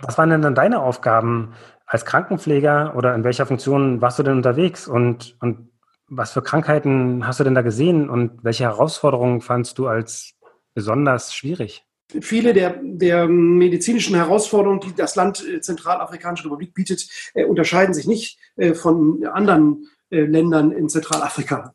was 0.00 0.18
waren 0.18 0.30
denn 0.30 0.42
dann 0.42 0.54
deine 0.54 0.80
Aufgaben 0.80 1.54
als 1.86 2.04
Krankenpfleger 2.04 2.94
oder 2.96 3.14
in 3.14 3.24
welcher 3.24 3.46
Funktion 3.46 4.00
warst 4.00 4.18
du 4.18 4.22
denn 4.22 4.36
unterwegs 4.36 4.88
und, 4.88 5.36
und 5.40 5.70
was 6.08 6.32
für 6.32 6.42
Krankheiten 6.42 7.26
hast 7.26 7.40
du 7.40 7.44
denn 7.44 7.54
da 7.54 7.62
gesehen 7.62 8.08
und 8.08 8.44
welche 8.44 8.64
Herausforderungen 8.64 9.40
fandst 9.40 9.78
du 9.78 9.88
als 9.88 10.34
besonders 10.74 11.34
schwierig? 11.34 11.84
Viele 12.20 12.52
der, 12.52 12.80
der 12.82 13.26
medizinischen 13.26 14.14
Herausforderungen, 14.14 14.80
die 14.80 14.94
das 14.94 15.16
Land 15.16 15.44
äh, 15.46 15.60
Zentralafrikanische 15.60 16.44
Republik 16.44 16.72
bietet, 16.72 17.08
äh, 17.34 17.44
unterscheiden 17.44 17.94
sich 17.94 18.06
nicht 18.06 18.38
äh, 18.56 18.74
von 18.74 19.26
anderen 19.26 19.88
Ländern 20.08 20.70
in 20.70 20.88
Zentralafrika 20.88 21.74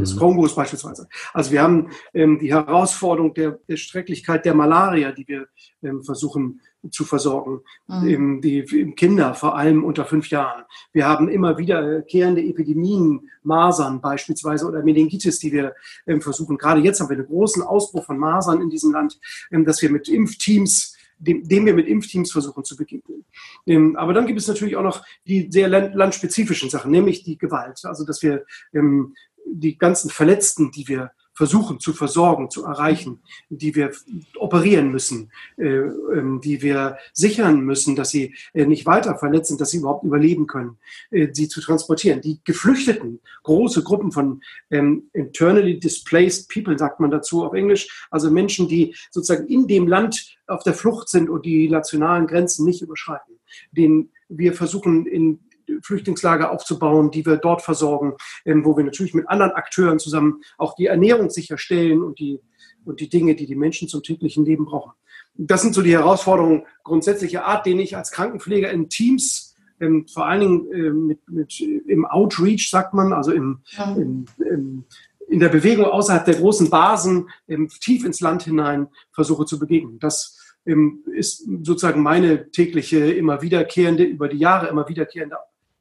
des 0.00 0.14
mhm. 0.14 0.18
Kongos 0.18 0.54
beispielsweise. 0.54 1.08
Also 1.32 1.50
wir 1.50 1.62
haben 1.62 1.90
ähm, 2.14 2.38
die 2.38 2.52
Herausforderung 2.52 3.34
der, 3.34 3.58
der 3.68 3.76
Schrecklichkeit 3.76 4.44
der 4.44 4.54
Malaria, 4.54 5.12
die 5.12 5.26
wir 5.26 5.48
ähm, 5.82 6.02
versuchen 6.02 6.60
zu 6.90 7.04
versorgen, 7.04 7.60
mhm. 7.88 8.08
Im, 8.08 8.40
die, 8.40 8.58
im 8.58 8.94
Kinder, 8.94 9.34
vor 9.34 9.56
allem 9.56 9.84
unter 9.84 10.04
fünf 10.04 10.30
Jahren. 10.30 10.64
Wir 10.92 11.06
haben 11.06 11.28
immer 11.28 11.58
wiederkehrende 11.58 12.42
Epidemien, 12.42 13.28
Masern 13.42 14.00
beispielsweise 14.00 14.66
oder 14.66 14.82
Meningitis, 14.82 15.38
die 15.38 15.52
wir 15.52 15.74
ähm, 16.06 16.20
versuchen. 16.20 16.58
Gerade 16.58 16.80
jetzt 16.80 17.00
haben 17.00 17.08
wir 17.08 17.16
einen 17.16 17.26
großen 17.26 17.62
Ausbruch 17.62 18.04
von 18.04 18.18
Masern 18.18 18.60
in 18.60 18.70
diesem 18.70 18.92
Land, 18.92 19.18
ähm, 19.50 19.64
dass 19.64 19.82
wir 19.82 19.90
mit 19.90 20.08
Impfteams 20.08 20.96
dem, 21.18 21.48
dem 21.48 21.64
wir 21.64 21.74
mit 21.74 21.88
Impfteams 21.88 22.30
versuchen 22.30 22.64
zu 22.64 22.76
begegnen. 22.76 23.24
Ähm, 23.66 23.96
aber 23.96 24.12
dann 24.12 24.26
gibt 24.26 24.38
es 24.38 24.48
natürlich 24.48 24.76
auch 24.76 24.82
noch 24.82 25.02
die 25.26 25.48
sehr 25.50 25.68
landspezifischen 25.68 26.70
Sachen, 26.70 26.90
nämlich 26.90 27.24
die 27.24 27.38
Gewalt. 27.38 27.80
Also 27.84 28.04
dass 28.04 28.22
wir 28.22 28.44
ähm, 28.74 29.14
die 29.46 29.78
ganzen 29.78 30.10
Verletzten, 30.10 30.70
die 30.72 30.88
wir 30.88 31.12
versuchen 31.36 31.78
zu 31.78 31.92
versorgen, 31.92 32.50
zu 32.50 32.64
erreichen, 32.64 33.20
die 33.50 33.74
wir 33.74 33.92
operieren 34.38 34.90
müssen, 34.90 35.30
äh, 35.58 35.66
ähm, 35.66 36.40
die 36.42 36.62
wir 36.62 36.96
sichern 37.12 37.60
müssen, 37.60 37.94
dass 37.94 38.08
sie 38.08 38.34
äh, 38.54 38.64
nicht 38.64 38.86
weiter 38.86 39.18
verletzt 39.18 39.48
sind, 39.48 39.60
dass 39.60 39.70
sie 39.70 39.78
überhaupt 39.78 40.04
überleben 40.04 40.46
können, 40.46 40.78
äh, 41.10 41.28
sie 41.30 41.48
zu 41.48 41.60
transportieren. 41.60 42.22
Die 42.22 42.40
Geflüchteten, 42.42 43.20
große 43.42 43.82
Gruppen 43.82 44.12
von 44.12 44.40
ähm, 44.70 45.10
internally 45.12 45.78
displaced 45.78 46.48
people, 46.48 46.78
sagt 46.78 47.00
man 47.00 47.10
dazu 47.10 47.44
auf 47.44 47.52
Englisch, 47.52 48.06
also 48.10 48.30
Menschen, 48.30 48.66
die 48.66 48.96
sozusagen 49.10 49.46
in 49.46 49.66
dem 49.66 49.86
Land 49.86 50.38
auf 50.46 50.62
der 50.62 50.74
Flucht 50.74 51.10
sind 51.10 51.28
und 51.28 51.44
die 51.44 51.68
nationalen 51.68 52.26
Grenzen 52.26 52.64
nicht 52.64 52.80
überschreiten, 52.80 53.34
den 53.72 54.10
wir 54.28 54.54
versuchen 54.54 55.06
in 55.06 55.40
Flüchtlingslager 55.82 56.50
aufzubauen, 56.50 57.10
die 57.10 57.24
wir 57.26 57.36
dort 57.36 57.62
versorgen, 57.62 58.14
ähm, 58.44 58.64
wo 58.64 58.76
wir 58.76 58.84
natürlich 58.84 59.14
mit 59.14 59.28
anderen 59.28 59.52
Akteuren 59.52 59.98
zusammen 59.98 60.40
auch 60.58 60.74
die 60.74 60.86
Ernährung 60.86 61.30
sicherstellen 61.30 62.02
und 62.02 62.18
die, 62.18 62.40
und 62.84 63.00
die 63.00 63.08
Dinge, 63.08 63.34
die 63.34 63.46
die 63.46 63.56
Menschen 63.56 63.88
zum 63.88 64.02
täglichen 64.02 64.44
Leben 64.44 64.64
brauchen. 64.64 64.92
Das 65.34 65.62
sind 65.62 65.74
so 65.74 65.82
die 65.82 65.92
Herausforderungen 65.92 66.64
grundsätzlicher 66.82 67.44
Art, 67.44 67.66
denen 67.66 67.80
ich 67.80 67.96
als 67.96 68.10
Krankenpfleger 68.10 68.70
in 68.70 68.88
Teams 68.88 69.54
ähm, 69.80 70.06
vor 70.08 70.26
allen 70.26 70.40
Dingen 70.40 70.72
äh, 70.72 70.90
mit, 70.90 71.28
mit, 71.28 71.60
im 71.60 72.06
Outreach, 72.06 72.70
sagt 72.70 72.94
man, 72.94 73.12
also 73.12 73.32
im, 73.32 73.60
ja. 73.76 73.94
im, 73.94 74.24
im, 74.38 74.84
in 75.28 75.40
der 75.40 75.48
Bewegung 75.48 75.86
außerhalb 75.86 76.24
der 76.24 76.36
großen 76.36 76.70
Basen, 76.70 77.28
ähm, 77.48 77.68
tief 77.68 78.04
ins 78.04 78.20
Land 78.20 78.44
hinein 78.44 78.88
versuche 79.12 79.44
zu 79.44 79.58
begegnen. 79.58 79.98
Das 79.98 80.38
ähm, 80.64 81.04
ist 81.12 81.46
sozusagen 81.62 82.02
meine 82.02 82.50
tägliche, 82.50 83.12
immer 83.12 83.42
wiederkehrende, 83.42 84.04
über 84.04 84.28
die 84.28 84.38
Jahre 84.38 84.68
immer 84.68 84.88
wiederkehrende 84.88 85.36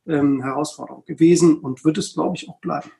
ähm, 0.07 0.41
Herausforderung 0.41 1.03
gewesen 1.05 1.59
und 1.59 1.85
wird 1.85 1.97
es, 1.97 2.13
glaube 2.13 2.35
ich, 2.35 2.49
auch 2.49 2.59
bleiben. 2.59 2.91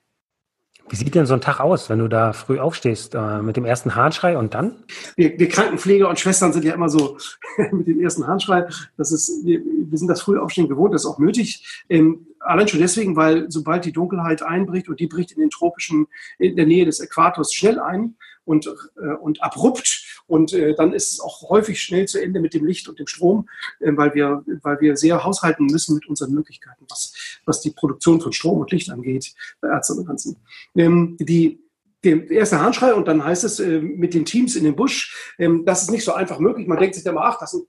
Wie 0.88 0.96
sieht 0.96 1.16
denn 1.16 1.26
so 1.26 1.34
ein 1.34 1.42
Tag 1.42 1.60
aus, 1.60 1.90
wenn 1.90 1.98
du 1.98 2.08
da 2.08 2.32
früh 2.32 2.60
aufstehst 2.60 3.16
äh, 3.16 3.42
mit 3.42 3.58
dem 3.58 3.66
ersten 3.66 3.96
Hahnschrei 3.96 4.38
und 4.38 4.54
dann? 4.54 4.84
Wir, 5.16 5.38
wir 5.40 5.50
Krankenpfleger 5.50 6.08
und 6.08 6.20
Schwestern 6.20 6.54
sind 6.54 6.64
ja 6.64 6.76
immer 6.76 6.90
so 6.90 7.18
mit 7.72 7.88
dem 7.88 8.00
ersten 8.00 8.28
Hahnschrei. 8.28 8.68
Das 8.96 9.12
ist, 9.12 9.44
wir, 9.44 9.62
wir 9.64 9.98
sind 9.98 10.10
das 10.10 10.22
früh 10.22 10.38
aufstehen 10.38 10.70
gewohnt, 10.70 10.94
das 10.94 11.04
ist 11.04 11.10
auch 11.10 11.18
nötig. 11.18 11.84
Ähm, 11.90 12.28
allein 12.46 12.68
schon 12.68 12.80
deswegen, 12.80 13.16
weil 13.16 13.50
sobald 13.50 13.86
die 13.86 13.92
Dunkelheit 13.92 14.42
einbricht 14.42 14.90
und 14.90 15.00
die 15.00 15.08
bricht 15.08 15.32
in 15.32 15.40
den 15.40 15.50
tropischen, 15.50 16.08
in 16.38 16.56
der 16.56 16.66
Nähe 16.66 16.86
des 16.86 17.00
Äquators 17.00 17.54
schnell 17.54 17.80
ein, 17.80 18.16
und, 18.46 18.68
äh, 18.68 19.14
und 19.20 19.44
abrupt. 19.44 20.24
Und 20.28 20.54
äh, 20.54 20.74
dann 20.76 20.94
ist 20.94 21.14
es 21.14 21.20
auch 21.20 21.50
häufig 21.50 21.82
schnell 21.82 22.08
zu 22.08 22.22
Ende 22.22 22.40
mit 22.40 22.54
dem 22.54 22.66
Licht 22.66 22.88
und 22.88 23.00
dem 23.00 23.08
Strom, 23.08 23.50
äh, 23.80 23.92
weil, 23.96 24.16
wir, 24.16 24.44
weil 24.62 24.80
wir 24.80 24.96
sehr 24.96 25.24
haushalten 25.24 25.66
müssen 25.66 25.96
mit 25.96 26.08
unseren 26.08 26.34
Möglichkeiten, 26.34 26.86
was, 26.90 27.14
was 27.46 27.62
die 27.62 27.72
Produktion 27.72 28.22
von 28.22 28.32
Strom 28.32 28.60
und 28.60 28.72
Licht 28.72 28.90
angeht, 28.90 29.34
bei 29.60 29.68
Ärzte 29.68 29.94
und 29.94 30.06
Ganzen. 30.06 30.38
Ähm, 30.76 31.18
die, 31.20 31.60
der 32.04 32.30
erste 32.30 32.62
Handschrei 32.62 32.94
und 32.94 33.08
dann 33.08 33.24
heißt 33.24 33.44
es 33.44 33.60
äh, 33.60 33.80
mit 33.80 34.14
den 34.14 34.26
Teams 34.26 34.56
in 34.56 34.64
den 34.64 34.76
Busch, 34.76 35.34
ähm, 35.40 35.66
das 35.66 35.84
ist 35.84 35.92
nicht 35.92 36.04
so 36.04 36.14
einfach 36.14 36.40
möglich. 36.40 36.68
Man 36.68 36.80
denkt 36.80 36.96
sich 36.96 37.06
immer, 37.06 37.24
ach, 37.24 37.40
das 37.40 37.52
sind 37.52 37.68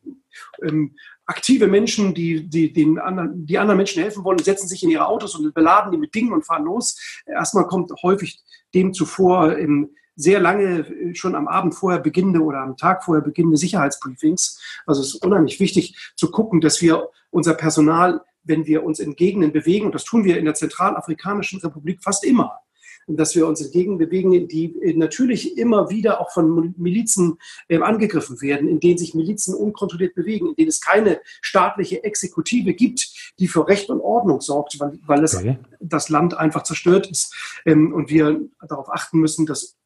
ähm, 0.63 0.95
aktive 1.27 1.67
Menschen, 1.67 2.15
die, 2.15 2.49
die, 2.49 2.73
den 2.73 2.99
anderen, 2.99 3.47
die 3.47 3.59
anderen 3.59 3.77
Menschen 3.77 4.03
helfen 4.03 4.25
wollen, 4.25 4.39
setzen 4.39 4.69
sich 4.69 4.83
in 4.83 4.91
ihre 4.91 5.07
Autos 5.07 5.35
und 5.35 5.53
beladen 5.53 5.93
die 5.93 5.99
mit 5.99 6.15
Dingen 6.15 6.33
und 6.33 6.47
fahren 6.47 6.65
los. 6.65 6.99
Erstmal 7.27 7.67
kommt 7.67 7.93
häufig 8.03 8.41
dem 8.75 8.93
zuvor 8.93 9.57
im 9.57 9.91
sehr 10.17 10.41
lange 10.41 10.79
äh, 10.89 11.15
schon 11.15 11.35
am 11.35 11.47
Abend 11.47 11.75
vorher 11.75 12.01
beginnende 12.01 12.41
oder 12.41 12.61
am 12.61 12.77
Tag 12.77 13.05
vorher 13.05 13.23
beginnende 13.23 13.59
Sicherheitsbriefings. 13.59 14.61
Also 14.87 15.03
es 15.03 15.15
ist 15.15 15.25
unheimlich 15.25 15.61
wichtig 15.61 16.13
zu 16.17 16.31
gucken, 16.31 16.61
dass 16.61 16.81
wir 16.81 17.11
unser 17.31 17.55
Personal, 17.55 18.23
wenn 18.43 18.67
wir 18.67 18.83
uns 18.85 18.99
in 18.99 19.15
Gegenden 19.15 19.53
bewegen, 19.53 19.87
und 19.87 19.95
das 19.95 20.05
tun 20.05 20.25
wir 20.25 20.39
in 20.39 20.47
der 20.47 20.55
Zentralafrikanischen 20.55 21.61
Republik 21.61 22.03
fast 22.03 22.25
immer, 22.25 22.61
dass 23.07 23.35
wir 23.37 23.47
uns 23.47 23.61
in 23.61 23.71
Gegenden 23.71 23.99
bewegen, 23.99 24.49
die 24.49 24.75
äh, 24.83 24.95
natürlich 24.95 25.57
immer 25.57 25.91
wieder 25.91 26.21
auch 26.21 26.33
von 26.33 26.75
Milizen 26.77 27.39
äh, 27.69 27.79
angegriffen 27.79 28.41
werden, 28.43 28.69
in 28.69 28.81
denen 28.81 28.99
sich 28.99 29.15
Milizen 29.15 29.55
unkontrolliert 29.55 30.15
bewegen, 30.15 30.49
in 30.49 30.55
denen 30.57 30.69
es 30.69 30.81
keine 30.81 31.21
staatliche 31.41 32.03
Exekutive 32.03 32.75
gibt, 32.75 33.33
die 33.39 33.49
für 33.49 33.69
Recht 33.69 33.91
und 33.91 34.01
Ordnung 34.01 34.41
sorgt, 34.41 34.79
weil, 34.81 34.99
weil 35.07 35.21
das, 35.21 35.37
okay. 35.37 35.59
das 35.81 36.09
Land 36.09 36.37
einfach 36.37 36.65
zerstört 36.65 37.11
ist. 37.11 37.35
Ähm, 37.65 37.93
und 37.93 38.11
wir 38.11 38.41
darauf 38.69 38.93
achten 38.93 39.21
müssen, 39.21 39.47
dass 39.47 39.77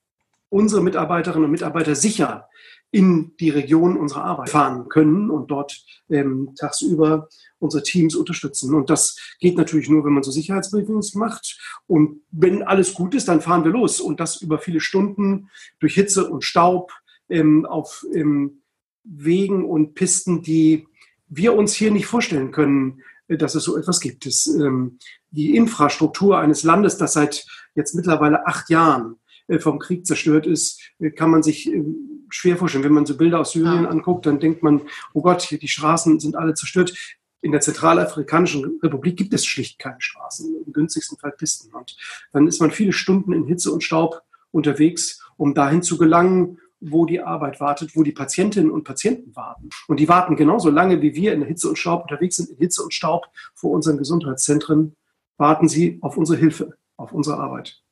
unsere 0.48 0.82
Mitarbeiterinnen 0.82 1.44
und 1.44 1.50
Mitarbeiter 1.50 1.94
sicher 1.94 2.48
in 2.90 3.36
die 3.38 3.50
Region 3.50 3.96
unserer 3.96 4.24
Arbeit 4.24 4.50
fahren 4.50 4.88
können 4.88 5.30
und 5.30 5.50
dort 5.50 5.84
ähm, 6.08 6.54
tagsüber 6.58 7.28
unsere 7.60 7.82
Teams 7.84 8.16
unterstützen. 8.16 8.74
Und 8.74 8.90
das 8.90 9.16
geht 9.38 9.56
natürlich 9.56 9.88
nur, 9.88 10.04
wenn 10.04 10.12
man 10.12 10.24
so 10.24 10.32
Sicherheitsbriefings 10.32 11.14
macht. 11.14 11.58
Und 11.86 12.22
wenn 12.32 12.62
alles 12.62 12.94
gut 12.94 13.14
ist, 13.14 13.28
dann 13.28 13.40
fahren 13.40 13.64
wir 13.64 13.70
los. 13.70 14.00
Und 14.00 14.18
das 14.18 14.42
über 14.42 14.58
viele 14.58 14.80
Stunden 14.80 15.50
durch 15.78 15.94
Hitze 15.94 16.28
und 16.28 16.44
Staub 16.44 16.92
ähm, 17.28 17.64
auf 17.66 18.04
ähm, 18.12 18.62
Wegen 19.04 19.64
und 19.64 19.94
Pisten, 19.94 20.42
die 20.42 20.86
wir 21.28 21.54
uns 21.54 21.74
hier 21.74 21.90
nicht 21.90 22.06
vorstellen 22.06 22.50
können, 22.50 23.02
äh, 23.28 23.36
dass 23.36 23.54
es 23.54 23.64
so 23.64 23.76
etwas 23.76 24.00
gibt. 24.00 24.26
Das, 24.26 24.46
ähm, 24.46 24.98
die 25.30 25.56
Infrastruktur 25.56 26.38
eines 26.38 26.64
Landes, 26.64 26.96
das 26.98 27.12
seit 27.12 27.46
jetzt 27.74 27.94
mittlerweile 27.94 28.46
acht 28.46 28.68
Jahren 28.68 29.16
äh, 29.46 29.58
vom 29.58 29.78
Krieg 29.78 30.06
zerstört 30.06 30.46
ist, 30.46 30.80
äh, 30.98 31.10
kann 31.10 31.30
man 31.30 31.42
sich 31.42 31.72
äh, 31.72 31.84
schwer 32.30 32.56
vorstellen. 32.56 32.84
Wenn 32.84 32.92
man 32.92 33.06
so 33.06 33.16
Bilder 33.16 33.40
aus 33.40 33.52
Syrien 33.52 33.84
ja. 33.84 33.90
anguckt, 33.90 34.26
dann 34.26 34.40
denkt 34.40 34.62
man, 34.62 34.82
oh 35.12 35.22
Gott, 35.22 35.50
die 35.50 35.68
Straßen 35.68 36.20
sind 36.20 36.36
alle 36.36 36.54
zerstört. 36.54 36.94
In 37.42 37.52
der 37.52 37.60
Zentralafrikanischen 37.60 38.80
Republik 38.82 39.16
gibt 39.16 39.32
es 39.32 39.46
schlicht 39.46 39.78
keine 39.78 40.00
Straßen, 40.00 40.62
im 40.66 40.72
günstigsten 40.72 41.18
Fall 41.18 41.32
Pisten. 41.32 41.74
Und 41.74 41.96
dann 42.32 42.46
ist 42.46 42.60
man 42.60 42.70
viele 42.70 42.92
Stunden 42.92 43.32
in 43.32 43.46
Hitze 43.46 43.72
und 43.72 43.82
Staub 43.82 44.22
unterwegs, 44.50 45.22
um 45.36 45.54
dahin 45.54 45.82
zu 45.82 45.96
gelangen, 45.96 46.58
wo 46.80 47.06
die 47.06 47.20
Arbeit 47.20 47.60
wartet, 47.60 47.94
wo 47.94 48.02
die 48.02 48.12
Patientinnen 48.12 48.70
und 48.70 48.84
Patienten 48.84 49.36
warten. 49.36 49.68
Und 49.86 50.00
die 50.00 50.08
warten 50.08 50.36
genauso 50.36 50.70
lange, 50.70 51.02
wie 51.02 51.14
wir 51.14 51.32
in 51.32 51.42
Hitze 51.42 51.68
und 51.68 51.78
Staub 51.78 52.02
unterwegs 52.02 52.36
sind, 52.36 52.50
in 52.50 52.56
Hitze 52.56 52.82
und 52.82 52.94
Staub 52.94 53.26
vor 53.54 53.70
unseren 53.70 53.98
Gesundheitszentren, 53.98 54.96
warten 55.36 55.68
sie 55.68 55.98
auf 56.00 56.16
unsere 56.16 56.38
Hilfe, 56.38 56.76
auf 56.96 57.12
unsere 57.12 57.38
Arbeit. 57.38 57.82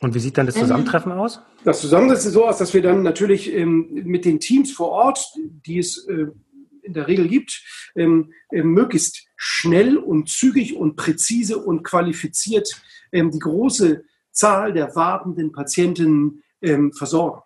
Und 0.00 0.14
wie 0.14 0.18
sieht 0.18 0.36
dann 0.36 0.46
das 0.46 0.56
Zusammentreffen 0.56 1.12
aus? 1.12 1.40
Das 1.64 1.80
Zusammentreffen 1.80 2.24
sieht 2.24 2.32
so 2.32 2.46
aus, 2.46 2.58
dass 2.58 2.74
wir 2.74 2.82
dann 2.82 3.02
natürlich 3.02 3.52
ähm, 3.52 3.88
mit 4.04 4.24
den 4.24 4.40
Teams 4.40 4.72
vor 4.72 4.88
Ort, 4.88 5.32
die 5.64 5.78
es 5.78 6.06
äh, 6.08 6.26
in 6.82 6.92
der 6.92 7.08
Regel 7.08 7.28
gibt, 7.28 7.62
ähm, 7.96 8.32
äh, 8.50 8.62
möglichst 8.62 9.26
schnell 9.36 9.96
und 9.96 10.28
zügig 10.28 10.76
und 10.76 10.96
präzise 10.96 11.58
und 11.58 11.82
qualifiziert 11.82 12.82
ähm, 13.12 13.30
die 13.30 13.38
große 13.38 14.04
Zahl 14.30 14.72
der 14.72 14.94
wartenden 14.94 15.52
Patienten 15.52 16.42
ähm, 16.60 16.92
versorgen. 16.92 17.42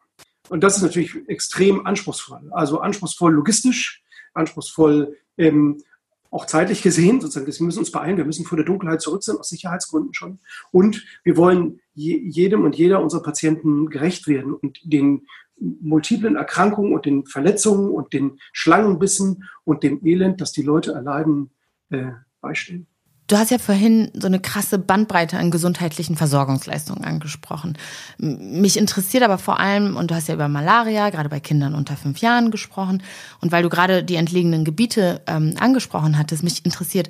Und 0.49 0.62
das 0.62 0.76
ist 0.76 0.83
natürlich 0.83 1.16
extrem 1.28 1.85
anspruchsvoll. 1.87 2.50
Also 2.52 2.81
anspruchsvoll 2.81 3.33
logistisch, 3.33 4.02
anspruchsvoll 4.35 5.16
ähm, 5.38 5.83
auch 6.31 6.47
zeitlich 6.47 6.83
gesehen, 6.83 7.21
sozusagen, 7.21 7.47
wir 7.47 7.64
müssen 7.64 7.78
uns 7.78 7.90
beeilen, 7.90 8.16
wir 8.16 8.25
müssen 8.25 8.45
vor 8.45 8.57
der 8.57 8.66
Dunkelheit 8.66 9.00
zurück 9.00 9.23
sein, 9.23 9.37
aus 9.37 9.49
Sicherheitsgründen 9.49 10.12
schon. 10.12 10.38
Und 10.71 11.05
wir 11.25 11.37
wollen 11.37 11.81
je, 11.95 12.19
jedem 12.19 12.64
und 12.64 12.76
jeder 12.76 13.00
unserer 13.00 13.23
Patienten 13.23 13.88
gerecht 13.88 14.26
werden 14.26 14.52
und 14.52 14.78
den 14.83 15.26
multiplen 15.59 16.37
Erkrankungen 16.37 16.93
und 16.93 17.07
den 17.07 17.27
Verletzungen 17.27 17.91
und 17.91 18.13
den 18.13 18.39
Schlangenbissen 18.53 19.45
und 19.65 19.83
dem 19.83 20.05
Elend, 20.05 20.41
das 20.41 20.53
die 20.53 20.63
Leute 20.63 20.93
erleiden, 20.93 21.51
äh, 21.91 22.13
beistehen. 22.41 22.87
Du 23.29 23.37
hast 23.37 23.51
ja 23.51 23.59
vorhin 23.59 24.13
so 24.15 24.29
eine 24.29 24.39
krasse 24.39 24.79
Bandbreite 24.79 25.37
an 25.37 25.51
gesundheitlichen 25.51 26.17
Versorgungsleistungen 26.17 27.03
angesprochen. 27.03 27.77
Mich 28.19 28.77
interessiert 28.77 29.25
aber 29.25 29.39
vor 29.39 29.59
allem, 29.59 29.97
und 29.97 30.13
du 30.13 30.15
hast 30.15 30.29
ja 30.29 30.35
über 30.35 30.47
Malaria, 30.47 31.11
gerade 31.11 31.29
bei 31.29 31.41
Kindern 31.41 31.75
unter 31.75 31.97
fünf 31.97 32.19
Jahren 32.19 32.53
gesprochen, 32.53 33.03
und 33.41 33.51
weil 33.51 33.65
du 33.65 33.69
gerade 33.69 34.05
die 34.05 34.15
entlegenen 34.15 34.65
Gebiete 34.65 35.23
ähm, 35.27 35.55
angesprochen 35.59 36.19
hattest, 36.19 36.45
mich 36.45 36.65
interessiert 36.65 37.09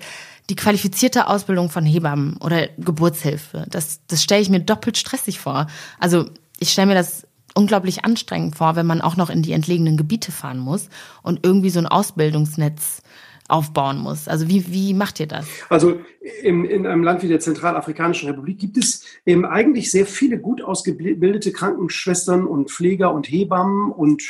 die 0.48 0.56
qualifizierte 0.56 1.26
Ausbildung 1.26 1.68
von 1.68 1.84
Hebammen 1.84 2.38
oder 2.38 2.68
Geburtshilfe. 2.78 3.66
Das, 3.68 4.00
das 4.06 4.22
stelle 4.22 4.40
ich 4.40 4.48
mir 4.48 4.60
doppelt 4.60 4.96
stressig 4.96 5.38
vor. 5.38 5.66
Also 5.98 6.30
ich 6.58 6.70
stelle 6.70 6.86
mir 6.86 6.94
das 6.94 7.25
unglaublich 7.56 8.04
anstrengend 8.04 8.56
vor, 8.56 8.76
wenn 8.76 8.86
man 8.86 9.00
auch 9.00 9.16
noch 9.16 9.30
in 9.30 9.42
die 9.42 9.52
entlegenen 9.52 9.96
Gebiete 9.96 10.32
fahren 10.32 10.58
muss 10.58 10.88
und 11.22 11.44
irgendwie 11.44 11.70
so 11.70 11.78
ein 11.78 11.86
Ausbildungsnetz 11.86 13.02
aufbauen 13.48 13.98
muss. 13.98 14.28
Also 14.28 14.48
wie, 14.48 14.72
wie 14.72 14.92
macht 14.92 15.20
ihr 15.20 15.26
das? 15.26 15.46
Also 15.68 16.00
in, 16.42 16.64
in 16.64 16.86
einem 16.86 17.04
Land 17.04 17.22
wie 17.22 17.28
der 17.28 17.38
Zentralafrikanischen 17.38 18.28
Republik 18.28 18.58
gibt 18.58 18.76
es 18.76 19.04
eben 19.24 19.44
eigentlich 19.44 19.90
sehr 19.90 20.06
viele 20.06 20.38
gut 20.38 20.62
ausgebildete 20.62 21.52
Krankenschwestern 21.52 22.44
und 22.44 22.70
Pfleger 22.70 23.12
und 23.12 23.26
Hebammen 23.26 23.92
und 23.92 24.22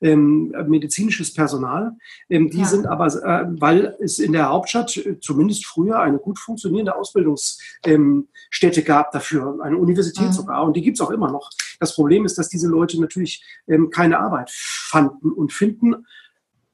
ähm, 0.00 0.54
medizinisches 0.66 1.34
Personal. 1.34 1.92
Ähm, 2.30 2.50
die 2.50 2.60
ja. 2.60 2.64
sind 2.64 2.86
aber, 2.86 3.06
äh, 3.06 3.46
weil 3.60 3.94
es 4.00 4.18
in 4.18 4.32
der 4.32 4.48
Hauptstadt 4.48 4.96
äh, 4.96 5.20
zumindest 5.20 5.66
früher 5.66 6.00
eine 6.00 6.18
gut 6.18 6.38
funktionierende 6.38 6.96
Ausbildungsstätte 6.96 8.80
ähm, 8.80 8.86
gab 8.86 9.12
dafür, 9.12 9.58
eine 9.62 9.76
Universität 9.76 10.28
mhm. 10.28 10.32
sogar, 10.32 10.64
und 10.64 10.76
die 10.76 10.82
gibt 10.82 10.96
es 10.96 11.00
auch 11.00 11.10
immer 11.10 11.30
noch. 11.30 11.50
Das 11.82 11.96
Problem 11.96 12.24
ist, 12.24 12.38
dass 12.38 12.48
diese 12.48 12.68
Leute 12.68 13.00
natürlich 13.00 13.44
ähm, 13.66 13.90
keine 13.90 14.20
Arbeit 14.20 14.52
fanden 14.52 15.32
und 15.32 15.52
finden 15.52 16.06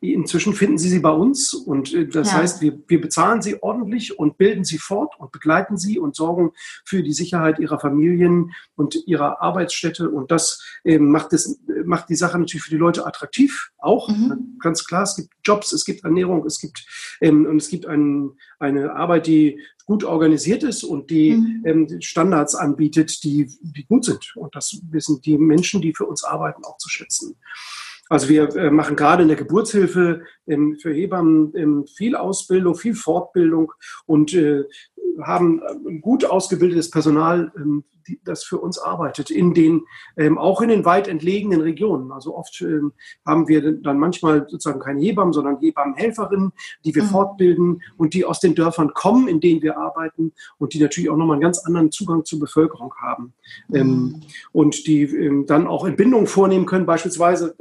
Inzwischen 0.00 0.54
finden 0.54 0.78
Sie 0.78 0.88
sie 0.88 1.00
bei 1.00 1.10
uns 1.10 1.54
und 1.54 1.92
äh, 1.92 2.06
das 2.06 2.30
ja. 2.30 2.38
heißt, 2.38 2.60
wir, 2.60 2.78
wir 2.86 3.00
bezahlen 3.00 3.42
sie 3.42 3.60
ordentlich 3.60 4.16
und 4.16 4.38
bilden 4.38 4.62
sie 4.64 4.78
fort 4.78 5.14
und 5.18 5.32
begleiten 5.32 5.76
sie 5.76 5.98
und 5.98 6.14
sorgen 6.14 6.52
für 6.84 7.02
die 7.02 7.12
Sicherheit 7.12 7.58
ihrer 7.58 7.80
Familien 7.80 8.52
und 8.76 8.96
ihrer 9.06 9.42
Arbeitsstätte 9.42 10.08
und 10.08 10.30
das 10.30 10.62
ähm, 10.84 11.10
macht, 11.10 11.32
es, 11.32 11.60
macht 11.84 12.08
die 12.10 12.14
Sache 12.14 12.38
natürlich 12.38 12.62
für 12.62 12.70
die 12.70 12.76
Leute 12.76 13.06
attraktiv 13.06 13.70
auch. 13.78 14.08
Mhm. 14.08 14.58
Ganz 14.60 14.84
klar, 14.84 15.02
es 15.02 15.16
gibt 15.16 15.30
Jobs, 15.42 15.72
es 15.72 15.84
gibt 15.84 16.04
Ernährung, 16.04 16.46
es 16.46 16.60
gibt 16.60 16.86
ähm, 17.20 17.46
und 17.46 17.56
es 17.56 17.68
gibt 17.68 17.86
ein, 17.86 18.30
eine 18.60 18.94
Arbeit, 18.94 19.26
die 19.26 19.60
gut 19.84 20.04
organisiert 20.04 20.62
ist 20.62 20.84
und 20.84 21.10
die 21.10 21.32
mhm. 21.32 21.62
ähm, 21.64 22.00
Standards 22.02 22.54
anbietet, 22.54 23.24
die, 23.24 23.50
die 23.62 23.84
gut 23.86 24.04
sind. 24.04 24.36
Und 24.36 24.54
das 24.54 24.80
wissen 24.90 25.20
die 25.22 25.38
Menschen, 25.38 25.80
die 25.80 25.94
für 25.94 26.04
uns 26.04 26.22
arbeiten, 26.22 26.62
auch 26.64 26.76
zu 26.76 26.88
schätzen. 26.88 27.36
Also 28.08 28.28
wir 28.28 28.54
äh, 28.56 28.70
machen 28.70 28.96
gerade 28.96 29.22
in 29.22 29.28
der 29.28 29.36
Geburtshilfe 29.36 30.22
ähm, 30.46 30.78
für 30.80 30.92
Hebammen 30.92 31.52
ähm, 31.54 31.86
viel 31.86 32.16
Ausbildung, 32.16 32.74
viel 32.74 32.94
Fortbildung 32.94 33.72
und 34.06 34.34
äh, 34.34 34.64
haben 35.22 35.60
ein 35.86 36.00
gut 36.00 36.24
ausgebildetes 36.24 36.90
Personal, 36.90 37.52
ähm, 37.56 37.84
das 38.24 38.42
für 38.42 38.56
uns 38.56 38.78
arbeitet, 38.78 39.30
in 39.30 39.52
den, 39.52 39.82
auch 40.38 40.62
in 40.62 40.70
den 40.70 40.86
weit 40.86 41.08
entlegenen 41.08 41.60
Regionen. 41.60 42.10
Also 42.10 42.34
oft 42.34 42.64
haben 43.26 43.48
wir 43.48 43.72
dann 43.72 43.98
manchmal 43.98 44.48
sozusagen 44.48 44.80
keine 44.80 45.02
Hebammen, 45.02 45.34
sondern 45.34 45.58
Hebammenhelferinnen, 45.60 46.52
die 46.86 46.94
wir 46.94 47.02
mhm. 47.02 47.08
fortbilden 47.08 47.82
und 47.98 48.14
die 48.14 48.24
aus 48.24 48.40
den 48.40 48.54
Dörfern 48.54 48.94
kommen, 48.94 49.28
in 49.28 49.40
denen 49.40 49.60
wir 49.60 49.76
arbeiten 49.76 50.32
und 50.56 50.72
die 50.72 50.80
natürlich 50.80 51.10
auch 51.10 51.18
nochmal 51.18 51.34
einen 51.34 51.42
ganz 51.42 51.58
anderen 51.66 51.90
Zugang 51.90 52.24
zur 52.24 52.40
Bevölkerung 52.40 52.94
haben. 52.94 53.34
Mhm. 53.68 54.22
Und 54.52 54.86
die 54.86 55.44
dann 55.46 55.66
auch 55.66 55.84
Entbindungen 55.84 56.28
vornehmen 56.28 56.64
können, 56.64 56.86
beispielsweise 56.86 57.56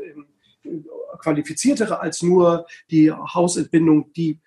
qualifiziertere 1.17 2.00
als 2.00 2.21
nur 2.21 2.65
die 2.89 3.12
Hausentbindung, 3.12 4.12
die 4.13 4.39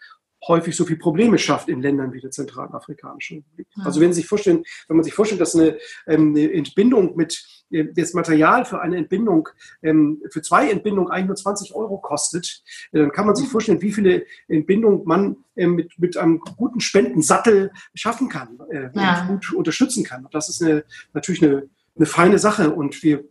häufig 0.46 0.74
so 0.74 0.84
viel 0.84 0.96
Probleme 0.96 1.38
schafft 1.38 1.68
in 1.68 1.82
Ländern 1.82 2.12
wie 2.12 2.20
der 2.20 2.30
Zentralafrikanischen 2.30 3.38
Republik. 3.38 3.68
Ja. 3.76 3.84
Also 3.84 4.00
wenn 4.00 4.12
Sie 4.12 4.20
sich 4.20 4.28
vorstellen, 4.28 4.64
wenn 4.88 4.96
man 4.96 5.04
sich 5.04 5.14
vorstellt, 5.14 5.40
dass 5.40 5.54
eine, 5.54 5.76
ähm, 6.06 6.30
eine 6.30 6.52
Entbindung 6.52 7.16
mit 7.16 7.44
äh, 7.70 7.86
das 7.94 8.14
Material 8.14 8.64
für 8.64 8.80
eine 8.80 8.96
Entbindung, 8.96 9.48
ähm, 9.82 10.22
für 10.30 10.42
zwei 10.42 10.70
Entbindungen 10.70 11.10
eigentlich 11.10 11.26
nur 11.26 11.36
20 11.36 11.74
Euro 11.74 11.98
kostet, 11.98 12.62
äh, 12.92 13.00
dann 13.00 13.12
kann 13.12 13.26
man 13.26 13.36
sich 13.36 13.48
vorstellen, 13.48 13.82
wie 13.82 13.92
viele 13.92 14.24
Entbindungen 14.48 15.02
man 15.04 15.36
äh, 15.56 15.66
mit, 15.66 15.98
mit 15.98 16.16
einem 16.16 16.40
guten 16.40 16.80
Spendensattel 16.80 17.72
schaffen 17.94 18.28
kann 18.28 18.58
ja. 18.94 19.22
und 19.22 19.28
gut 19.28 19.52
unterstützen 19.52 20.04
kann. 20.04 20.26
das 20.32 20.48
ist 20.48 20.62
eine, 20.62 20.84
natürlich 21.12 21.42
eine, 21.42 21.68
eine 21.96 22.06
feine 22.06 22.38
Sache 22.38 22.70
und 22.70 23.02
wir 23.02 23.24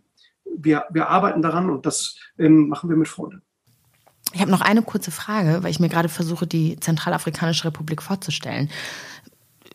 wir, 0.58 0.86
wir 0.90 1.10
arbeiten 1.10 1.42
daran 1.42 1.70
und 1.70 1.86
das 1.86 2.16
ähm, 2.38 2.70
machen 2.70 2.90
wir 2.90 2.98
mit 2.98 3.08
Freude. 3.08 3.42
Ich 4.34 4.42
habe 4.42 4.52
noch 4.52 4.62
eine 4.62 4.82
kurze 4.82 5.12
Frage, 5.12 5.64
weil 5.64 5.72
ich 5.72 5.80
mir 5.80 5.90
gerade 5.90 6.10
versuche, 6.10 6.46
die 6.46 6.80
Zentralafrikanische 6.80 7.66
Republik 7.66 8.02
vorzustellen. 8.02 8.70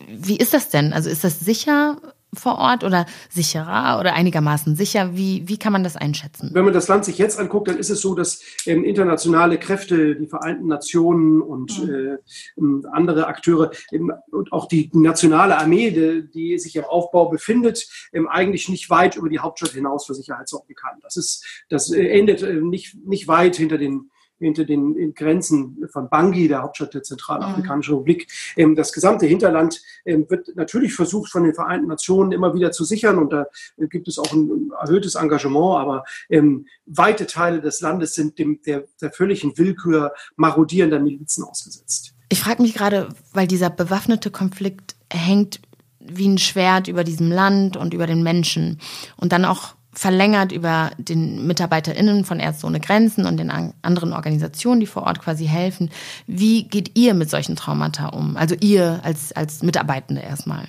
Wie 0.08 0.36
ist 0.36 0.54
das 0.54 0.68
denn? 0.68 0.92
Also 0.92 1.10
ist 1.10 1.24
das 1.24 1.40
sicher, 1.40 1.96
vor 2.36 2.58
Ort 2.58 2.84
oder 2.84 3.06
sicherer 3.30 3.98
oder 4.00 4.14
einigermaßen 4.14 4.76
sicher? 4.76 5.16
Wie, 5.16 5.44
wie 5.46 5.58
kann 5.58 5.72
man 5.72 5.84
das 5.84 5.96
einschätzen? 5.96 6.50
Wenn 6.52 6.64
man 6.64 6.74
das 6.74 6.88
Land 6.88 7.04
sich 7.04 7.18
jetzt 7.18 7.38
anguckt, 7.38 7.68
dann 7.68 7.78
ist 7.78 7.90
es 7.90 8.00
so, 8.00 8.14
dass 8.14 8.40
ähm, 8.66 8.84
internationale 8.84 9.58
Kräfte, 9.58 10.16
die 10.16 10.26
Vereinten 10.26 10.66
Nationen 10.66 11.40
und 11.40 11.82
mhm. 11.82 11.94
äh, 11.94 12.18
ähm, 12.58 12.86
andere 12.92 13.26
Akteure 13.26 13.70
ähm, 13.92 14.12
und 14.30 14.52
auch 14.52 14.66
die 14.66 14.90
nationale 14.92 15.58
Armee, 15.58 15.90
die, 15.90 16.30
die 16.30 16.58
sich 16.58 16.76
im 16.76 16.84
Aufbau 16.84 17.28
befindet, 17.28 17.88
ähm, 18.12 18.28
eigentlich 18.28 18.68
nicht 18.68 18.90
weit 18.90 19.16
über 19.16 19.28
die 19.28 19.38
Hauptstadt 19.38 19.70
hinaus 19.72 20.06
für 20.06 20.14
Sicherheit 20.14 20.48
sorgen 20.48 20.74
kann. 20.74 20.98
Das 21.02 21.16
ist, 21.16 21.44
das 21.68 21.90
äh, 21.90 22.06
endet 22.06 22.42
äh, 22.42 22.54
nicht, 22.54 22.96
nicht 23.06 23.28
weit 23.28 23.56
hinter 23.56 23.78
den 23.78 24.10
hinter 24.38 24.64
den 24.64 25.14
Grenzen 25.14 25.86
von 25.90 26.08
Bangui, 26.08 26.48
der 26.48 26.62
Hauptstadt 26.62 26.94
der 26.94 27.02
Zentralafrikanischen 27.02 27.94
mhm. 27.94 27.98
Republik. 27.98 28.28
Ähm, 28.56 28.74
das 28.74 28.92
gesamte 28.92 29.26
Hinterland 29.26 29.82
ähm, 30.04 30.26
wird 30.28 30.54
natürlich 30.56 30.94
versucht 30.94 31.30
von 31.30 31.44
den 31.44 31.54
Vereinten 31.54 31.88
Nationen 31.88 32.32
immer 32.32 32.54
wieder 32.54 32.72
zu 32.72 32.84
sichern 32.84 33.18
und 33.18 33.32
da 33.32 33.46
gibt 33.78 34.08
es 34.08 34.18
auch 34.18 34.32
ein 34.32 34.70
erhöhtes 34.80 35.14
Engagement, 35.14 35.78
aber 35.80 36.04
ähm, 36.28 36.66
weite 36.86 37.26
Teile 37.26 37.60
des 37.60 37.80
Landes 37.80 38.14
sind 38.14 38.38
dem, 38.38 38.60
der, 38.62 38.84
der 39.00 39.12
völligen 39.12 39.56
Willkür 39.56 40.12
marodierender 40.36 40.98
Milizen 40.98 41.44
ausgesetzt. 41.44 42.14
Ich 42.28 42.40
frage 42.40 42.62
mich 42.62 42.74
gerade, 42.74 43.08
weil 43.32 43.46
dieser 43.46 43.70
bewaffnete 43.70 44.30
Konflikt 44.30 44.96
hängt 45.12 45.60
wie 46.00 46.28
ein 46.28 46.38
Schwert 46.38 46.88
über 46.88 47.04
diesem 47.04 47.30
Land 47.30 47.76
und 47.76 47.94
über 47.94 48.06
den 48.06 48.22
Menschen 48.22 48.80
und 49.16 49.32
dann 49.32 49.44
auch 49.44 49.73
verlängert 49.94 50.52
über 50.52 50.90
den 50.98 51.46
MitarbeiterInnen 51.46 52.24
von 52.24 52.40
Ärzte 52.40 52.66
ohne 52.66 52.80
Grenzen 52.80 53.26
und 53.26 53.36
den 53.38 53.50
anderen 53.50 54.12
Organisationen, 54.12 54.80
die 54.80 54.86
vor 54.86 55.04
Ort 55.04 55.20
quasi 55.20 55.46
helfen. 55.46 55.90
Wie 56.26 56.64
geht 56.64 56.96
ihr 56.98 57.14
mit 57.14 57.30
solchen 57.30 57.56
Traumata 57.56 58.08
um? 58.08 58.36
Also 58.36 58.54
ihr 58.60 59.00
als, 59.02 59.32
als 59.32 59.62
Mitarbeitende 59.62 60.22
erstmal. 60.22 60.66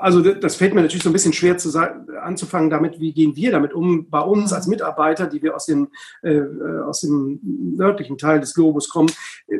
Also 0.00 0.22
das 0.22 0.56
fällt 0.56 0.74
mir 0.74 0.80
natürlich 0.80 1.02
so 1.02 1.10
ein 1.10 1.12
bisschen 1.12 1.34
schwer 1.34 1.58
zu 1.58 1.68
sagen, 1.68 2.06
anzufangen 2.22 2.70
damit, 2.70 3.00
wie 3.00 3.12
gehen 3.12 3.36
wir 3.36 3.50
damit 3.50 3.74
um 3.74 4.08
bei 4.08 4.20
uns 4.20 4.52
als 4.52 4.66
Mitarbeiter, 4.66 5.26
die 5.26 5.42
wir 5.42 5.54
aus 5.54 5.66
dem, 5.66 5.88
äh, 6.22 6.40
aus 6.86 7.00
dem 7.00 7.38
nördlichen 7.76 8.16
Teil 8.16 8.40
des 8.40 8.54
Globus 8.54 8.88
kommen, 8.88 9.10
äh, 9.48 9.58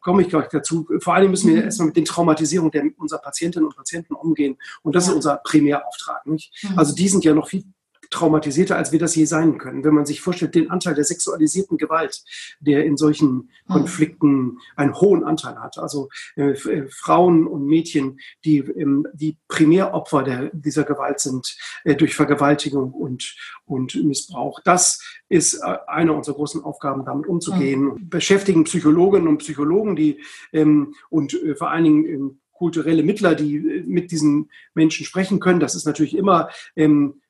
komme 0.00 0.22
ich 0.22 0.28
gleich 0.28 0.48
dazu. 0.48 0.88
Vor 1.00 1.14
allem 1.14 1.30
müssen 1.30 1.48
wir 1.48 1.58
mhm. 1.58 1.62
erstmal 1.62 1.86
mit 1.86 1.96
den 1.96 2.04
Traumatisierungen 2.04 2.72
der, 2.72 2.84
unserer 2.96 3.20
Patientinnen 3.20 3.68
und 3.68 3.76
Patienten 3.76 4.14
umgehen. 4.14 4.56
Und 4.82 4.96
das 4.96 5.06
ist 5.06 5.14
unser 5.14 5.36
Primärauftrag. 5.36 6.26
Nicht? 6.26 6.52
Mhm. 6.64 6.78
Also 6.78 6.94
die 6.94 7.08
sind 7.08 7.24
ja 7.24 7.32
noch 7.32 7.48
viel 7.48 7.64
traumatisierter, 8.10 8.76
als 8.76 8.92
wir 8.92 8.98
das 8.98 9.14
je 9.14 9.24
sein 9.24 9.58
können. 9.58 9.84
Wenn 9.84 9.94
man 9.94 10.06
sich 10.06 10.20
vorstellt, 10.20 10.54
den 10.54 10.70
Anteil 10.70 10.94
der 10.94 11.04
sexualisierten 11.04 11.78
Gewalt, 11.78 12.22
der 12.60 12.84
in 12.84 12.96
solchen 12.96 13.28
hm. 13.28 13.48
Konflikten 13.68 14.58
einen 14.76 14.94
hohen 14.94 15.24
Anteil 15.24 15.58
hat. 15.60 15.78
Also 15.78 16.08
äh, 16.36 16.50
äh, 16.50 16.88
Frauen 16.90 17.46
und 17.46 17.66
Mädchen, 17.66 18.20
die, 18.44 18.58
ähm, 18.58 19.06
die 19.12 19.36
Primäropfer 19.48 20.22
der, 20.22 20.50
dieser 20.52 20.84
Gewalt 20.84 21.20
sind 21.20 21.56
äh, 21.84 21.94
durch 21.94 22.14
Vergewaltigung 22.14 22.92
und, 22.92 23.36
und 23.66 23.94
Missbrauch. 24.04 24.60
Das 24.64 25.02
ist 25.28 25.54
äh, 25.54 25.76
eine 25.86 26.12
unserer 26.12 26.36
großen 26.36 26.62
Aufgaben, 26.64 27.04
damit 27.04 27.26
umzugehen. 27.26 27.84
Mhm. 27.84 28.08
Beschäftigen 28.08 28.64
Psychologinnen 28.64 29.28
und 29.28 29.38
Psychologen, 29.38 29.96
die 29.96 30.20
ähm, 30.52 30.94
und 31.10 31.34
äh, 31.34 31.54
vor 31.54 31.70
allen 31.70 31.84
Dingen 31.84 32.04
ähm, 32.06 32.40
kulturelle 32.52 33.02
Mittler, 33.02 33.34
die 33.34 33.56
äh, 33.56 33.84
mit 33.86 34.10
diesen 34.10 34.50
Menschen 34.74 35.06
sprechen 35.06 35.40
können. 35.40 35.60
Das 35.60 35.74
ist 35.74 35.86
natürlich 35.86 36.16
immer 36.16 36.50
ähm, 36.76 37.20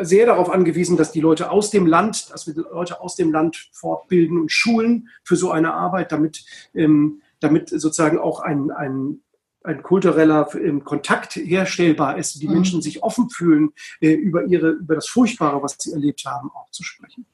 sehr 0.00 0.26
darauf 0.26 0.50
angewiesen, 0.50 0.96
dass 0.96 1.12
die 1.12 1.20
Leute 1.20 1.50
aus 1.50 1.70
dem 1.70 1.86
Land, 1.86 2.30
dass 2.32 2.46
wir 2.46 2.54
Leute 2.54 3.00
aus 3.00 3.16
dem 3.16 3.32
Land 3.32 3.68
fortbilden 3.72 4.38
und 4.38 4.50
schulen 4.50 5.08
für 5.24 5.36
so 5.36 5.50
eine 5.50 5.74
Arbeit, 5.74 6.12
damit, 6.12 6.44
ähm, 6.74 7.22
damit 7.40 7.68
sozusagen 7.68 8.18
auch 8.18 8.40
ein, 8.40 8.70
ein, 8.70 9.20
ein 9.64 9.82
kultureller 9.82 10.48
ähm, 10.54 10.84
Kontakt 10.84 11.36
herstellbar 11.36 12.18
ist, 12.18 12.40
die 12.40 12.48
mhm. 12.48 12.54
Menschen 12.54 12.82
sich 12.82 13.02
offen 13.02 13.30
fühlen, 13.30 13.70
äh, 14.00 14.12
über, 14.12 14.44
ihre, 14.44 14.70
über 14.70 14.94
das 14.94 15.08
Furchtbare, 15.08 15.62
was 15.62 15.76
sie 15.78 15.92
erlebt 15.92 16.24
haben, 16.24 16.50
auch 16.50 16.70
zu 16.70 16.82
sprechen. 16.82 17.26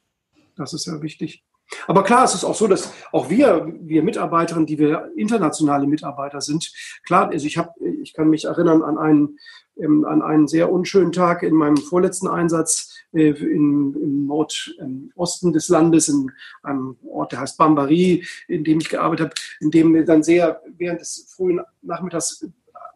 Das 0.56 0.72
ist 0.72 0.84
sehr 0.84 1.00
wichtig. 1.02 1.44
Aber 1.86 2.02
klar, 2.02 2.24
es 2.24 2.34
ist 2.34 2.44
auch 2.44 2.54
so, 2.54 2.66
dass 2.66 2.92
auch 3.12 3.28
wir, 3.28 3.70
wir 3.80 4.02
Mitarbeiterinnen, 4.02 4.66
die 4.66 4.78
wir 4.78 5.10
internationale 5.16 5.86
Mitarbeiter 5.86 6.40
sind, 6.40 6.72
klar, 7.04 7.28
also 7.28 7.46
ich 7.46 7.58
habe, 7.58 7.72
ich 8.02 8.14
kann 8.14 8.30
mich 8.30 8.44
erinnern 8.44 8.82
an 8.82 8.98
einen 8.98 9.38
ähm, 9.78 10.04
an 10.04 10.22
einen 10.22 10.48
sehr 10.48 10.72
unschönen 10.72 11.12
Tag 11.12 11.42
in 11.42 11.54
meinem 11.54 11.76
vorletzten 11.76 12.28
Einsatz 12.28 12.94
äh, 13.12 13.30
in, 13.30 13.94
im 13.94 14.26
Nordosten 14.26 15.52
des 15.52 15.68
Landes, 15.68 16.08
in 16.08 16.32
einem 16.62 16.96
Ort, 17.06 17.32
der 17.32 17.40
heißt 17.40 17.58
Bambari, 17.58 18.24
in 18.48 18.64
dem 18.64 18.80
ich 18.80 18.88
gearbeitet 18.88 19.26
habe, 19.26 19.34
in 19.60 19.70
dem 19.70 20.06
dann 20.06 20.22
sehr 20.22 20.60
während 20.76 21.00
des 21.00 21.32
frühen 21.34 21.60
Nachmittags 21.82 22.44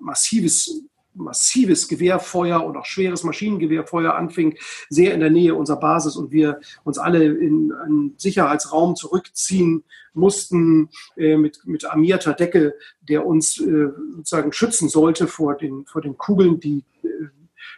massives 0.00 0.82
massives 1.14 1.88
Gewehrfeuer 1.88 2.64
und 2.64 2.76
auch 2.76 2.86
schweres 2.86 3.24
Maschinengewehrfeuer 3.24 4.14
anfing, 4.14 4.56
sehr 4.88 5.14
in 5.14 5.20
der 5.20 5.30
Nähe 5.30 5.54
unserer 5.54 5.80
Basis 5.80 6.16
und 6.16 6.30
wir 6.32 6.60
uns 6.84 6.98
alle 6.98 7.24
in 7.24 7.72
einen 7.72 8.14
Sicherheitsraum 8.16 8.96
zurückziehen 8.96 9.84
mussten 10.14 10.90
äh, 11.16 11.36
mit, 11.36 11.60
mit 11.64 11.84
armierter 11.84 12.34
Decke, 12.34 12.74
der 13.00 13.26
uns 13.26 13.58
äh, 13.60 13.88
sozusagen 14.16 14.52
schützen 14.52 14.88
sollte 14.88 15.26
vor 15.26 15.56
den, 15.56 15.86
vor 15.86 16.02
den 16.02 16.16
Kugeln, 16.18 16.60
die 16.60 16.84
äh, 17.02 17.08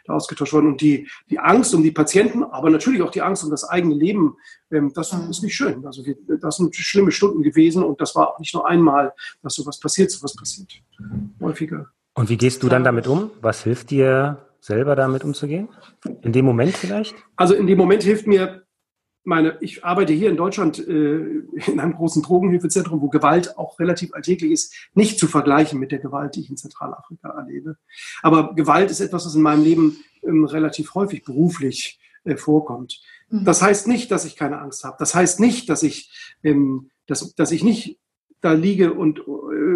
da 0.05 0.13
ausgetauscht 0.13 0.53
wurden. 0.53 0.67
Und 0.67 0.81
die, 0.81 1.07
die 1.29 1.39
Angst 1.39 1.73
um 1.73 1.83
die 1.83 1.91
Patienten, 1.91 2.43
aber 2.43 2.69
natürlich 2.69 3.01
auch 3.01 3.11
die 3.11 3.21
Angst 3.21 3.43
um 3.43 3.49
das 3.49 3.63
eigene 3.63 3.95
Leben, 3.95 4.35
ähm, 4.71 4.91
das 4.93 5.13
mhm. 5.13 5.29
ist 5.29 5.43
nicht 5.43 5.55
schön. 5.55 5.85
Also 5.85 6.05
wir, 6.05 6.15
das 6.41 6.57
sind 6.57 6.75
schlimme 6.75 7.11
Stunden 7.11 7.41
gewesen 7.41 7.83
und 7.83 8.01
das 8.01 8.15
war 8.15 8.33
auch 8.33 8.39
nicht 8.39 8.53
nur 8.53 8.67
einmal, 8.67 9.13
dass 9.41 9.55
sowas 9.55 9.79
passiert, 9.79 10.11
sowas 10.11 10.35
passiert. 10.35 10.71
Häufiger. 11.39 11.89
Und 12.15 12.29
wie 12.29 12.37
gehst 12.37 12.63
du 12.63 12.69
dann 12.69 12.83
damit 12.83 13.07
um? 13.07 13.31
Was 13.41 13.63
hilft 13.63 13.91
dir 13.91 14.47
selber 14.61 14.95
damit 14.95 15.23
umzugehen? 15.23 15.69
In 16.21 16.31
dem 16.31 16.45
Moment 16.45 16.75
vielleicht? 16.75 17.15
Also 17.35 17.53
in 17.53 17.67
dem 17.67 17.77
Moment 17.77 18.03
hilft 18.03 18.25
mir 18.25 18.65
meine, 19.25 19.57
ich 19.59 19.83
arbeite 19.83 20.13
hier 20.13 20.29
in 20.29 20.37
Deutschland 20.37 20.79
äh, 20.87 21.41
in 21.67 21.79
einem 21.79 21.93
großen 21.93 22.21
Drogenhilfezentrum, 22.21 23.01
wo 23.01 23.09
Gewalt 23.09 23.57
auch 23.57 23.79
relativ 23.79 24.13
alltäglich 24.13 24.51
ist, 24.51 24.73
nicht 24.93 25.19
zu 25.19 25.27
vergleichen 25.27 25.79
mit 25.79 25.91
der 25.91 25.99
Gewalt, 25.99 26.35
die 26.35 26.41
ich 26.41 26.49
in 26.49 26.57
Zentralafrika 26.57 27.29
erlebe. 27.29 27.77
Aber 28.21 28.53
Gewalt 28.55 28.91
ist 28.91 29.01
etwas, 29.01 29.25
was 29.25 29.35
in 29.35 29.41
meinem 29.41 29.63
Leben 29.63 29.97
ähm, 30.23 30.45
relativ 30.45 30.93
häufig 30.93 31.23
beruflich 31.23 31.99
äh, 32.23 32.37
vorkommt. 32.37 33.01
Mhm. 33.29 33.45
Das 33.45 33.61
heißt 33.61 33.87
nicht, 33.87 34.11
dass 34.11 34.25
ich 34.25 34.35
keine 34.35 34.59
Angst 34.59 34.83
habe. 34.83 34.95
Das 34.99 35.15
heißt 35.15 35.39
nicht, 35.39 35.69
dass 35.69 35.83
ich, 35.83 36.11
ähm, 36.43 36.91
dass, 37.07 37.33
dass 37.35 37.51
ich 37.51 37.63
nicht 37.63 37.99
da 38.41 38.53
liege 38.53 38.93
und 38.93 39.21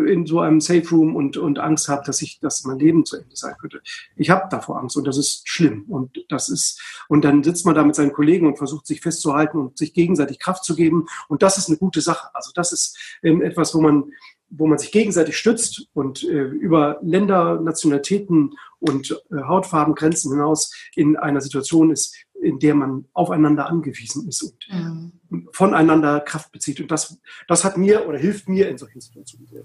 in 0.08 0.26
so 0.26 0.40
einem 0.40 0.62
Safe 0.62 0.88
Room 0.92 1.16
und, 1.16 1.38
und 1.38 1.60
Angst 1.60 1.90
habe, 1.90 2.04
dass 2.06 2.22
ich, 2.22 2.40
dass 2.40 2.64
mein 2.64 2.80
Leben 2.80 3.06
zu 3.06 3.18
Ende 3.18 3.36
sein 3.36 3.56
könnte. 3.60 3.82
Ich 4.16 4.30
habe 4.30 4.48
davor 4.50 4.80
Angst 4.80 4.98
und 4.98 5.06
das 5.06 5.18
ist 5.18 5.48
schlimm. 5.48 5.86
Und 5.88 6.24
das 6.30 6.50
ist, 6.50 6.82
und 7.08 7.24
dann 7.26 7.44
sitzt 7.44 7.66
man 7.66 7.76
da 7.76 7.84
mit 7.84 7.96
seinen 7.96 8.14
Kollegen 8.14 8.48
und 8.48 8.58
versucht 8.58 8.88
sich 8.88 9.02
festzuhalten 9.02 9.58
und 9.58 9.78
sich 9.78 9.94
gegenseitig 9.94 10.40
Kraft 10.40 10.64
zu 10.64 10.76
geben. 10.76 11.08
Und 11.28 11.42
das 11.42 11.58
ist 11.58 11.70
eine 11.70 11.78
gute 11.78 12.02
Sache. 12.02 12.30
Also 12.34 12.52
das 12.54 12.72
ist 12.72 12.98
ähm, 13.24 13.42
etwas, 13.42 13.74
wo 13.74 13.82
man, 13.82 14.12
wo 14.50 14.68
man 14.68 14.78
sich 14.78 14.92
gegenseitig 14.92 15.38
stützt 15.38 15.88
und 15.94 16.24
äh, 16.24 16.44
über 16.44 17.00
Länder, 17.02 17.60
Nationalitäten 17.60 18.56
und 18.80 19.12
äh, 19.32 19.42
Hautfarbengrenzen 19.44 20.32
hinaus 20.32 20.74
in 20.96 21.18
einer 21.18 21.42
Situation 21.42 21.92
ist, 21.92 22.16
in 22.42 22.60
der 22.60 22.76
man 22.76 23.06
aufeinander 23.14 23.68
angewiesen 23.68 24.28
ist 24.28 24.42
und 24.44 24.68
mhm. 24.72 25.19
Voneinander 25.52 26.20
Kraft 26.20 26.52
bezieht. 26.52 26.80
Und 26.82 26.92
das, 26.92 27.18
das 27.48 27.64
hat 27.64 27.78
mir 27.78 28.08
oder 28.08 28.18
hilft 28.18 28.50
mir 28.50 28.70
in 28.70 28.78
solchen 28.78 29.02
Situationen 29.02 29.48
sehr. 29.48 29.64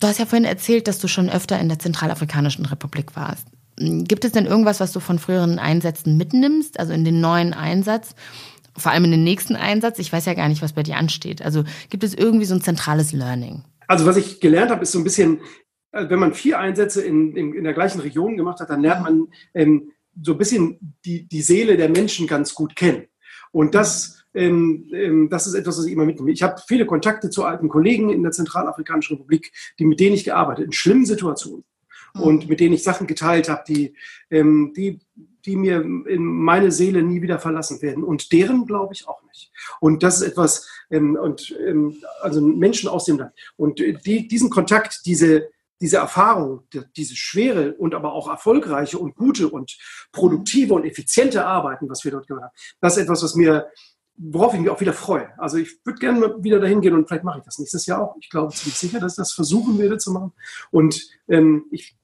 Du 0.00 0.06
hast 0.06 0.18
ja 0.18 0.26
vorhin 0.26 0.46
erzählt, 0.46 0.88
dass 0.88 0.98
du 0.98 1.08
schon 1.08 1.28
öfter 1.28 1.58
in 1.58 1.68
der 1.68 1.78
Zentralafrikanischen 1.78 2.64
Republik 2.64 3.16
warst. 3.16 3.46
Gibt 3.76 4.24
es 4.24 4.32
denn 4.32 4.46
irgendwas, 4.46 4.80
was 4.80 4.92
du 4.92 5.00
von 5.00 5.18
früheren 5.18 5.58
Einsätzen 5.58 6.16
mitnimmst, 6.16 6.78
also 6.78 6.92
in 6.92 7.04
den 7.04 7.20
neuen 7.20 7.52
Einsatz? 7.52 8.14
Vor 8.76 8.92
allem 8.92 9.04
in 9.04 9.10
den 9.10 9.24
nächsten 9.24 9.56
Einsatz. 9.56 9.98
Ich 9.98 10.12
weiß 10.12 10.26
ja 10.26 10.34
gar 10.34 10.48
nicht, 10.48 10.62
was 10.62 10.72
bei 10.72 10.82
dir 10.82 10.96
ansteht. 10.96 11.42
Also 11.42 11.64
gibt 11.90 12.04
es 12.04 12.14
irgendwie 12.14 12.46
so 12.46 12.54
ein 12.54 12.62
zentrales 12.62 13.12
Learning? 13.12 13.62
Also 13.86 14.06
was 14.06 14.16
ich 14.16 14.40
gelernt 14.40 14.70
habe, 14.70 14.82
ist 14.82 14.92
so 14.92 14.98
ein 14.98 15.04
bisschen, 15.04 15.40
äh, 15.92 16.08
wenn 16.08 16.18
man 16.18 16.32
vier 16.32 16.58
Einsätze 16.58 17.02
in, 17.02 17.36
in, 17.36 17.54
in 17.54 17.64
der 17.64 17.74
gleichen 17.74 18.00
Region 18.00 18.36
gemacht 18.36 18.60
hat, 18.60 18.70
dann 18.70 18.80
lernt 18.80 19.02
man 19.02 19.28
ähm, 19.54 19.90
so 20.22 20.32
ein 20.32 20.38
bisschen 20.38 20.94
die, 21.04 21.26
die 21.26 21.42
Seele 21.42 21.76
der 21.76 21.88
Menschen 21.88 22.26
ganz 22.26 22.54
gut 22.54 22.76
kennen. 22.76 23.06
Und 23.52 23.74
das, 23.74 24.24
ähm, 24.34 24.88
ähm, 24.92 25.28
das 25.28 25.46
ist 25.46 25.54
etwas, 25.54 25.78
was 25.78 25.86
ich 25.86 25.92
immer 25.92 26.04
mitnehme. 26.04 26.30
Ich 26.30 26.42
habe 26.42 26.60
viele 26.66 26.86
Kontakte 26.86 27.30
zu 27.30 27.44
alten 27.44 27.68
Kollegen 27.68 28.10
in 28.10 28.22
der 28.22 28.32
Zentralafrikanischen 28.32 29.16
Republik, 29.16 29.52
die, 29.78 29.84
mit 29.84 30.00
denen 30.00 30.14
ich 30.14 30.24
gearbeitet 30.24 30.66
in 30.66 30.72
schlimmen 30.72 31.06
Situationen 31.06 31.64
mhm. 32.14 32.22
und 32.22 32.48
mit 32.48 32.60
denen 32.60 32.74
ich 32.74 32.82
Sachen 32.82 33.06
geteilt 33.06 33.48
habe, 33.48 33.62
die, 33.66 33.94
ähm, 34.30 34.72
die, 34.76 35.00
die 35.44 35.56
mir 35.56 35.80
in 35.80 36.24
meine 36.24 36.70
Seele 36.70 37.02
nie 37.02 37.22
wieder 37.22 37.38
verlassen 37.38 37.80
werden. 37.82 38.04
Und 38.04 38.32
deren 38.32 38.66
glaube 38.66 38.94
ich 38.94 39.08
auch 39.08 39.22
nicht. 39.24 39.50
Und 39.80 40.02
das 40.02 40.20
ist 40.20 40.28
etwas, 40.28 40.68
ähm, 40.90 41.16
und 41.16 41.56
ähm, 41.66 41.96
also 42.20 42.40
Menschen 42.40 42.88
aus 42.88 43.06
dem 43.06 43.18
Land. 43.18 43.32
Und 43.56 43.78
die, 43.78 44.28
diesen 44.28 44.50
Kontakt, 44.50 45.06
diese, 45.06 45.48
diese 45.80 45.96
Erfahrung, 45.96 46.64
diese 46.96 47.16
schwere 47.16 47.74
und 47.74 47.94
aber 47.94 48.12
auch 48.12 48.28
erfolgreiche 48.28 48.98
und 48.98 49.14
gute 49.16 49.48
und 49.48 49.78
produktive 50.12 50.74
und 50.74 50.84
effiziente 50.84 51.46
Arbeiten, 51.46 51.88
was 51.88 52.04
wir 52.04 52.12
dort 52.12 52.26
gemacht 52.26 52.44
haben, 52.44 52.54
das 52.80 52.96
ist 52.96 53.04
etwas, 53.04 53.22
was 53.22 53.34
mir, 53.34 53.66
worauf 54.16 54.52
ich 54.52 54.60
mich 54.60 54.68
auch 54.68 54.80
wieder 54.80 54.92
freue. 54.92 55.30
Also 55.38 55.56
ich 55.56 55.78
würde 55.84 55.98
gerne 55.98 56.42
wieder 56.42 56.60
dahin 56.60 56.82
gehen 56.82 56.94
und 56.94 57.08
vielleicht 57.08 57.24
mache 57.24 57.38
ich 57.38 57.44
das 57.44 57.58
nächstes 57.58 57.86
Jahr 57.86 58.02
auch. 58.02 58.16
Ich 58.20 58.28
glaube 58.28 58.52
ziemlich 58.52 58.76
sicher, 58.76 59.00
dass 59.00 59.12
ich 59.12 59.16
das 59.16 59.32
versuchen 59.32 59.78
werde 59.78 59.96
zu 59.96 60.12
machen. 60.12 60.32
Und 60.70 61.08
ähm, 61.28 61.64
ich 61.70 61.96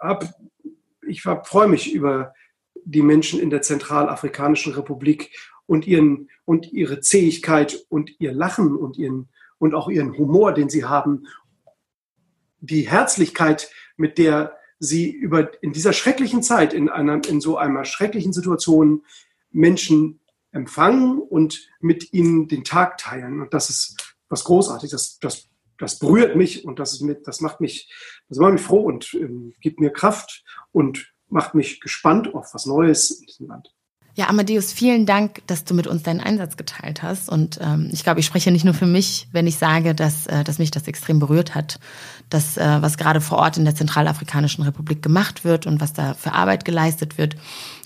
habe, 0.00 0.32
ich 1.06 1.24
hab, 1.26 1.48
freue 1.48 1.68
mich 1.68 1.92
über 1.92 2.34
die 2.84 3.02
Menschen 3.02 3.40
in 3.40 3.50
der 3.50 3.62
Zentralafrikanischen 3.62 4.74
Republik 4.74 5.36
und 5.66 5.86
ihren 5.86 6.28
und 6.44 6.72
ihre 6.72 7.00
Zähigkeit 7.00 7.84
und 7.88 8.10
ihr 8.20 8.32
Lachen 8.32 8.76
und 8.76 8.98
ihren 8.98 9.28
und 9.58 9.74
auch 9.74 9.88
ihren 9.88 10.16
Humor, 10.18 10.52
den 10.52 10.68
sie 10.68 10.84
haben 10.84 11.26
die 12.66 12.88
Herzlichkeit, 12.88 13.70
mit 13.96 14.18
der 14.18 14.56
sie 14.78 15.10
über 15.10 15.62
in 15.62 15.72
dieser 15.72 15.92
schrecklichen 15.92 16.42
Zeit, 16.42 16.72
in 16.72 16.88
einer, 16.88 17.24
in 17.26 17.40
so 17.40 17.56
einer 17.56 17.84
schrecklichen 17.84 18.32
Situation 18.32 19.04
Menschen 19.50 20.20
empfangen 20.50 21.18
und 21.18 21.68
mit 21.80 22.12
ihnen 22.12 22.48
den 22.48 22.64
Tag 22.64 22.98
teilen. 22.98 23.40
Und 23.40 23.54
das 23.54 23.70
ist 23.70 24.14
was 24.28 24.44
Großartiges. 24.44 24.90
Das, 24.90 25.18
das, 25.20 25.48
das 25.78 25.98
berührt 25.98 26.36
mich 26.36 26.64
und 26.64 26.78
das, 26.78 26.92
ist 26.92 27.02
mit, 27.02 27.26
das 27.26 27.40
macht 27.40 27.60
mich, 27.60 27.92
das 28.28 28.38
macht 28.38 28.52
mich 28.52 28.62
froh 28.62 28.82
und 28.82 29.14
ähm, 29.14 29.54
gibt 29.60 29.80
mir 29.80 29.90
Kraft 29.90 30.44
und 30.72 31.12
macht 31.28 31.54
mich 31.54 31.80
gespannt 31.80 32.32
auf 32.34 32.54
was 32.54 32.66
Neues 32.66 33.10
in 33.10 33.26
diesem 33.26 33.48
Land. 33.48 33.73
Ja, 34.16 34.28
Amadeus, 34.28 34.72
vielen 34.72 35.06
Dank, 35.06 35.42
dass 35.48 35.64
du 35.64 35.74
mit 35.74 35.88
uns 35.88 36.04
deinen 36.04 36.20
Einsatz 36.20 36.56
geteilt 36.56 37.02
hast. 37.02 37.28
Und 37.28 37.58
ähm, 37.60 37.90
ich 37.92 38.04
glaube, 38.04 38.20
ich 38.20 38.26
spreche 38.26 38.52
nicht 38.52 38.64
nur 38.64 38.74
für 38.74 38.86
mich, 38.86 39.26
wenn 39.32 39.48
ich 39.48 39.56
sage, 39.56 39.92
dass, 39.92 40.28
äh, 40.28 40.44
dass 40.44 40.60
mich 40.60 40.70
das 40.70 40.86
extrem 40.86 41.18
berührt 41.18 41.56
hat, 41.56 41.80
dass 42.30 42.56
äh, 42.56 42.78
was 42.80 42.96
gerade 42.96 43.20
vor 43.20 43.38
Ort 43.38 43.56
in 43.56 43.64
der 43.64 43.74
Zentralafrikanischen 43.74 44.62
Republik 44.62 45.02
gemacht 45.02 45.44
wird 45.44 45.66
und 45.66 45.80
was 45.80 45.94
da 45.94 46.14
für 46.14 46.32
Arbeit 46.32 46.64
geleistet 46.64 47.18
wird. 47.18 47.34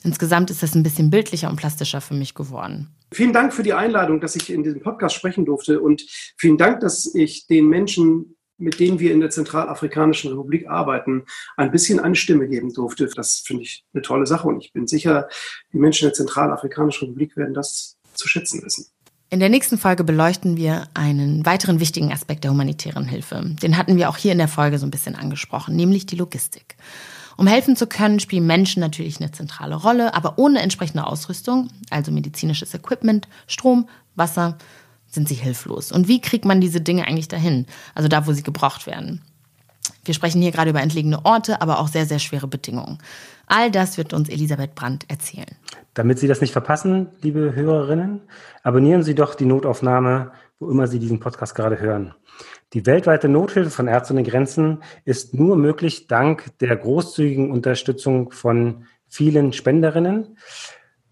Insgesamt 0.05 0.51
ist 0.51 0.63
das 0.63 0.75
ein 0.75 0.83
bisschen 0.83 1.09
bildlicher 1.09 1.49
und 1.49 1.57
plastischer 1.57 2.03
für 2.03 2.15
mich 2.15 2.35
geworden. 2.35 2.89
Vielen 3.11 3.33
Dank 3.33 3.55
für 3.55 3.63
die 3.63 3.73
Einladung, 3.73 4.21
dass 4.21 4.37
ich 4.37 4.53
in 4.53 4.63
diesem 4.63 4.83
Podcast 4.83 5.15
sprechen 5.15 5.47
durfte 5.47 5.81
und 5.81 6.03
vielen 6.37 6.59
Dank, 6.59 6.81
dass 6.81 7.15
ich 7.15 7.47
den 7.47 7.69
Menschen 7.69 8.37
mit 8.59 8.81
denen 8.81 8.99
wir 8.99 9.13
in 9.13 9.21
der 9.21 9.31
Zentralafrikanischen 9.31 10.31
Republik 10.31 10.69
arbeiten, 10.69 11.25
ein 11.57 11.71
bisschen 11.71 12.01
eine 12.01 12.17
Stimme 12.17 12.49
geben 12.49 12.73
durfte. 12.73 13.07
Das 13.07 13.39
finde 13.39 13.63
ich 13.63 13.85
eine 13.95 14.03
tolle 14.03 14.27
Sache 14.27 14.49
und 14.49 14.63
ich 14.63 14.73
bin 14.73 14.87
sicher, 14.87 15.29
die 15.73 15.79
Menschen 15.79 16.07
der 16.07 16.13
Zentralafrikanischen 16.13 17.09
Republik 17.09 17.37
werden 17.37 17.55
das 17.55 17.97
zu 18.15 18.29
schätzen 18.29 18.63
wissen. 18.65 18.87
In 19.31 19.41
der 19.41 19.51
nächsten 19.51 19.77
Folge 19.77 20.05
beleuchten 20.05 20.57
wir 20.57 20.89
einen 20.95 21.45
weiteren 21.45 21.81
wichtigen 21.81 22.13
Aspekt 22.13 22.45
der 22.45 22.51
humanitären 22.51 23.05
Hilfe. 23.05 23.43
Den 23.63 23.77
hatten 23.77 23.97
wir 23.97 24.09
auch 24.09 24.17
hier 24.17 24.33
in 24.33 24.39
der 24.39 24.49
Folge 24.49 24.79
so 24.79 24.87
ein 24.87 24.91
bisschen 24.91 25.15
angesprochen, 25.15 25.77
nämlich 25.77 26.07
die 26.07 26.17
Logistik. 26.17 26.77
Um 27.37 27.47
helfen 27.47 27.77
zu 27.77 27.87
können, 27.87 28.21
spielen 28.21 28.47
Menschen 28.47 28.81
natürlich 28.81 29.21
eine 29.21 29.31
zentrale 29.31 29.77
Rolle, 29.77 30.15
aber 30.15 30.39
ohne 30.39 30.61
entsprechende 30.61 31.07
Ausrüstung, 31.07 31.69
also 31.91 32.11
medizinisches 32.11 32.75
Equipment, 32.75 33.29
Strom, 33.47 33.89
Wasser, 34.17 34.57
sind 35.11 35.29
sie 35.29 35.35
hilflos. 35.35 35.93
Und 35.93 36.09
wie 36.09 36.21
kriegt 36.21 36.45
man 36.45 36.61
diese 36.61 36.81
Dinge 36.81 37.07
eigentlich 37.07 37.29
dahin? 37.29 37.67
Also 37.95 38.09
da, 38.09 38.27
wo 38.27 38.33
sie 38.33 38.43
gebraucht 38.43 38.87
werden. 38.87 39.23
Wir 40.05 40.15
sprechen 40.15 40.41
hier 40.41 40.53
gerade 40.53 40.71
über 40.71 40.81
entlegene 40.81 41.25
Orte, 41.25 41.61
aber 41.61 41.81
auch 41.81 41.89
sehr, 41.89 42.07
sehr 42.07 42.19
schwere 42.19 42.47
Bedingungen. 42.47 42.99
All 43.47 43.71
das 43.71 43.99
wird 43.99 44.13
uns 44.13 44.29
Elisabeth 44.29 44.75
Brandt 44.75 45.05
erzählen. 45.09 45.57
Damit 45.95 46.19
Sie 46.19 46.29
das 46.29 46.41
nicht 46.41 46.53
verpassen, 46.53 47.09
liebe 47.21 47.55
Hörerinnen, 47.55 48.21
abonnieren 48.63 49.03
Sie 49.03 49.15
doch 49.15 49.35
die 49.35 49.47
Notaufnahme, 49.47 50.33
wo 50.59 50.71
immer 50.71 50.87
Sie 50.87 50.99
diesen 50.99 51.21
Podcast 51.21 51.55
gerade 51.55 51.81
hören. 51.81 52.15
Die 52.75 52.85
weltweite 52.87 53.29
Nothilfe 53.29 53.71
von 53.71 53.89
Ärzte 53.89 54.13
ohne 54.13 54.23
Grenzen 54.23 54.83
ist 55.05 55.35
nur 55.35 55.57
möglich 55.57 56.07
dank 56.07 56.59
der 56.59 56.77
großzügigen 56.77 57.51
Unterstützung 57.51 58.31
von 58.31 58.85
vielen 59.09 59.53
Spenderinnen. 59.53 60.39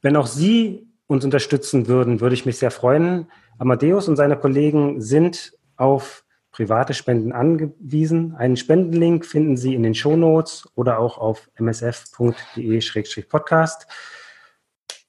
Wenn 0.02 0.16
auch 0.16 0.26
Sie 0.26 0.86
uns 1.06 1.24
unterstützen 1.24 1.86
würden, 1.88 2.20
würde 2.20 2.34
ich 2.34 2.46
mich 2.46 2.58
sehr 2.58 2.70
freuen. 2.70 3.26
Amadeus 3.58 4.08
und 4.08 4.16
seine 4.16 4.36
Kollegen 4.36 5.00
sind 5.00 5.52
auf 5.76 6.24
private 6.52 6.94
Spenden 6.94 7.32
angewiesen. 7.32 8.34
Einen 8.34 8.56
Spendenlink 8.56 9.26
finden 9.26 9.56
Sie 9.56 9.74
in 9.74 9.82
den 9.82 9.94
Shownotes 9.94 10.68
oder 10.74 10.98
auch 10.98 11.18
auf 11.18 11.50
msf.de-podcast. 11.58 13.86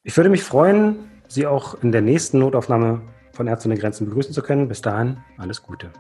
Ich 0.03 0.17
würde 0.17 0.29
mich 0.29 0.43
freuen, 0.43 1.09
Sie 1.29 1.47
auch 1.47 1.81
in 1.83 1.91
der 1.91 2.01
nächsten 2.01 2.39
Notaufnahme 2.39 3.01
von 3.33 3.47
Ärzte 3.47 3.67
ohne 3.69 3.77
Grenzen 3.77 4.07
begrüßen 4.07 4.33
zu 4.33 4.41
können. 4.41 4.67
Bis 4.67 4.81
dahin, 4.81 5.17
alles 5.37 5.61
Gute. 5.61 5.91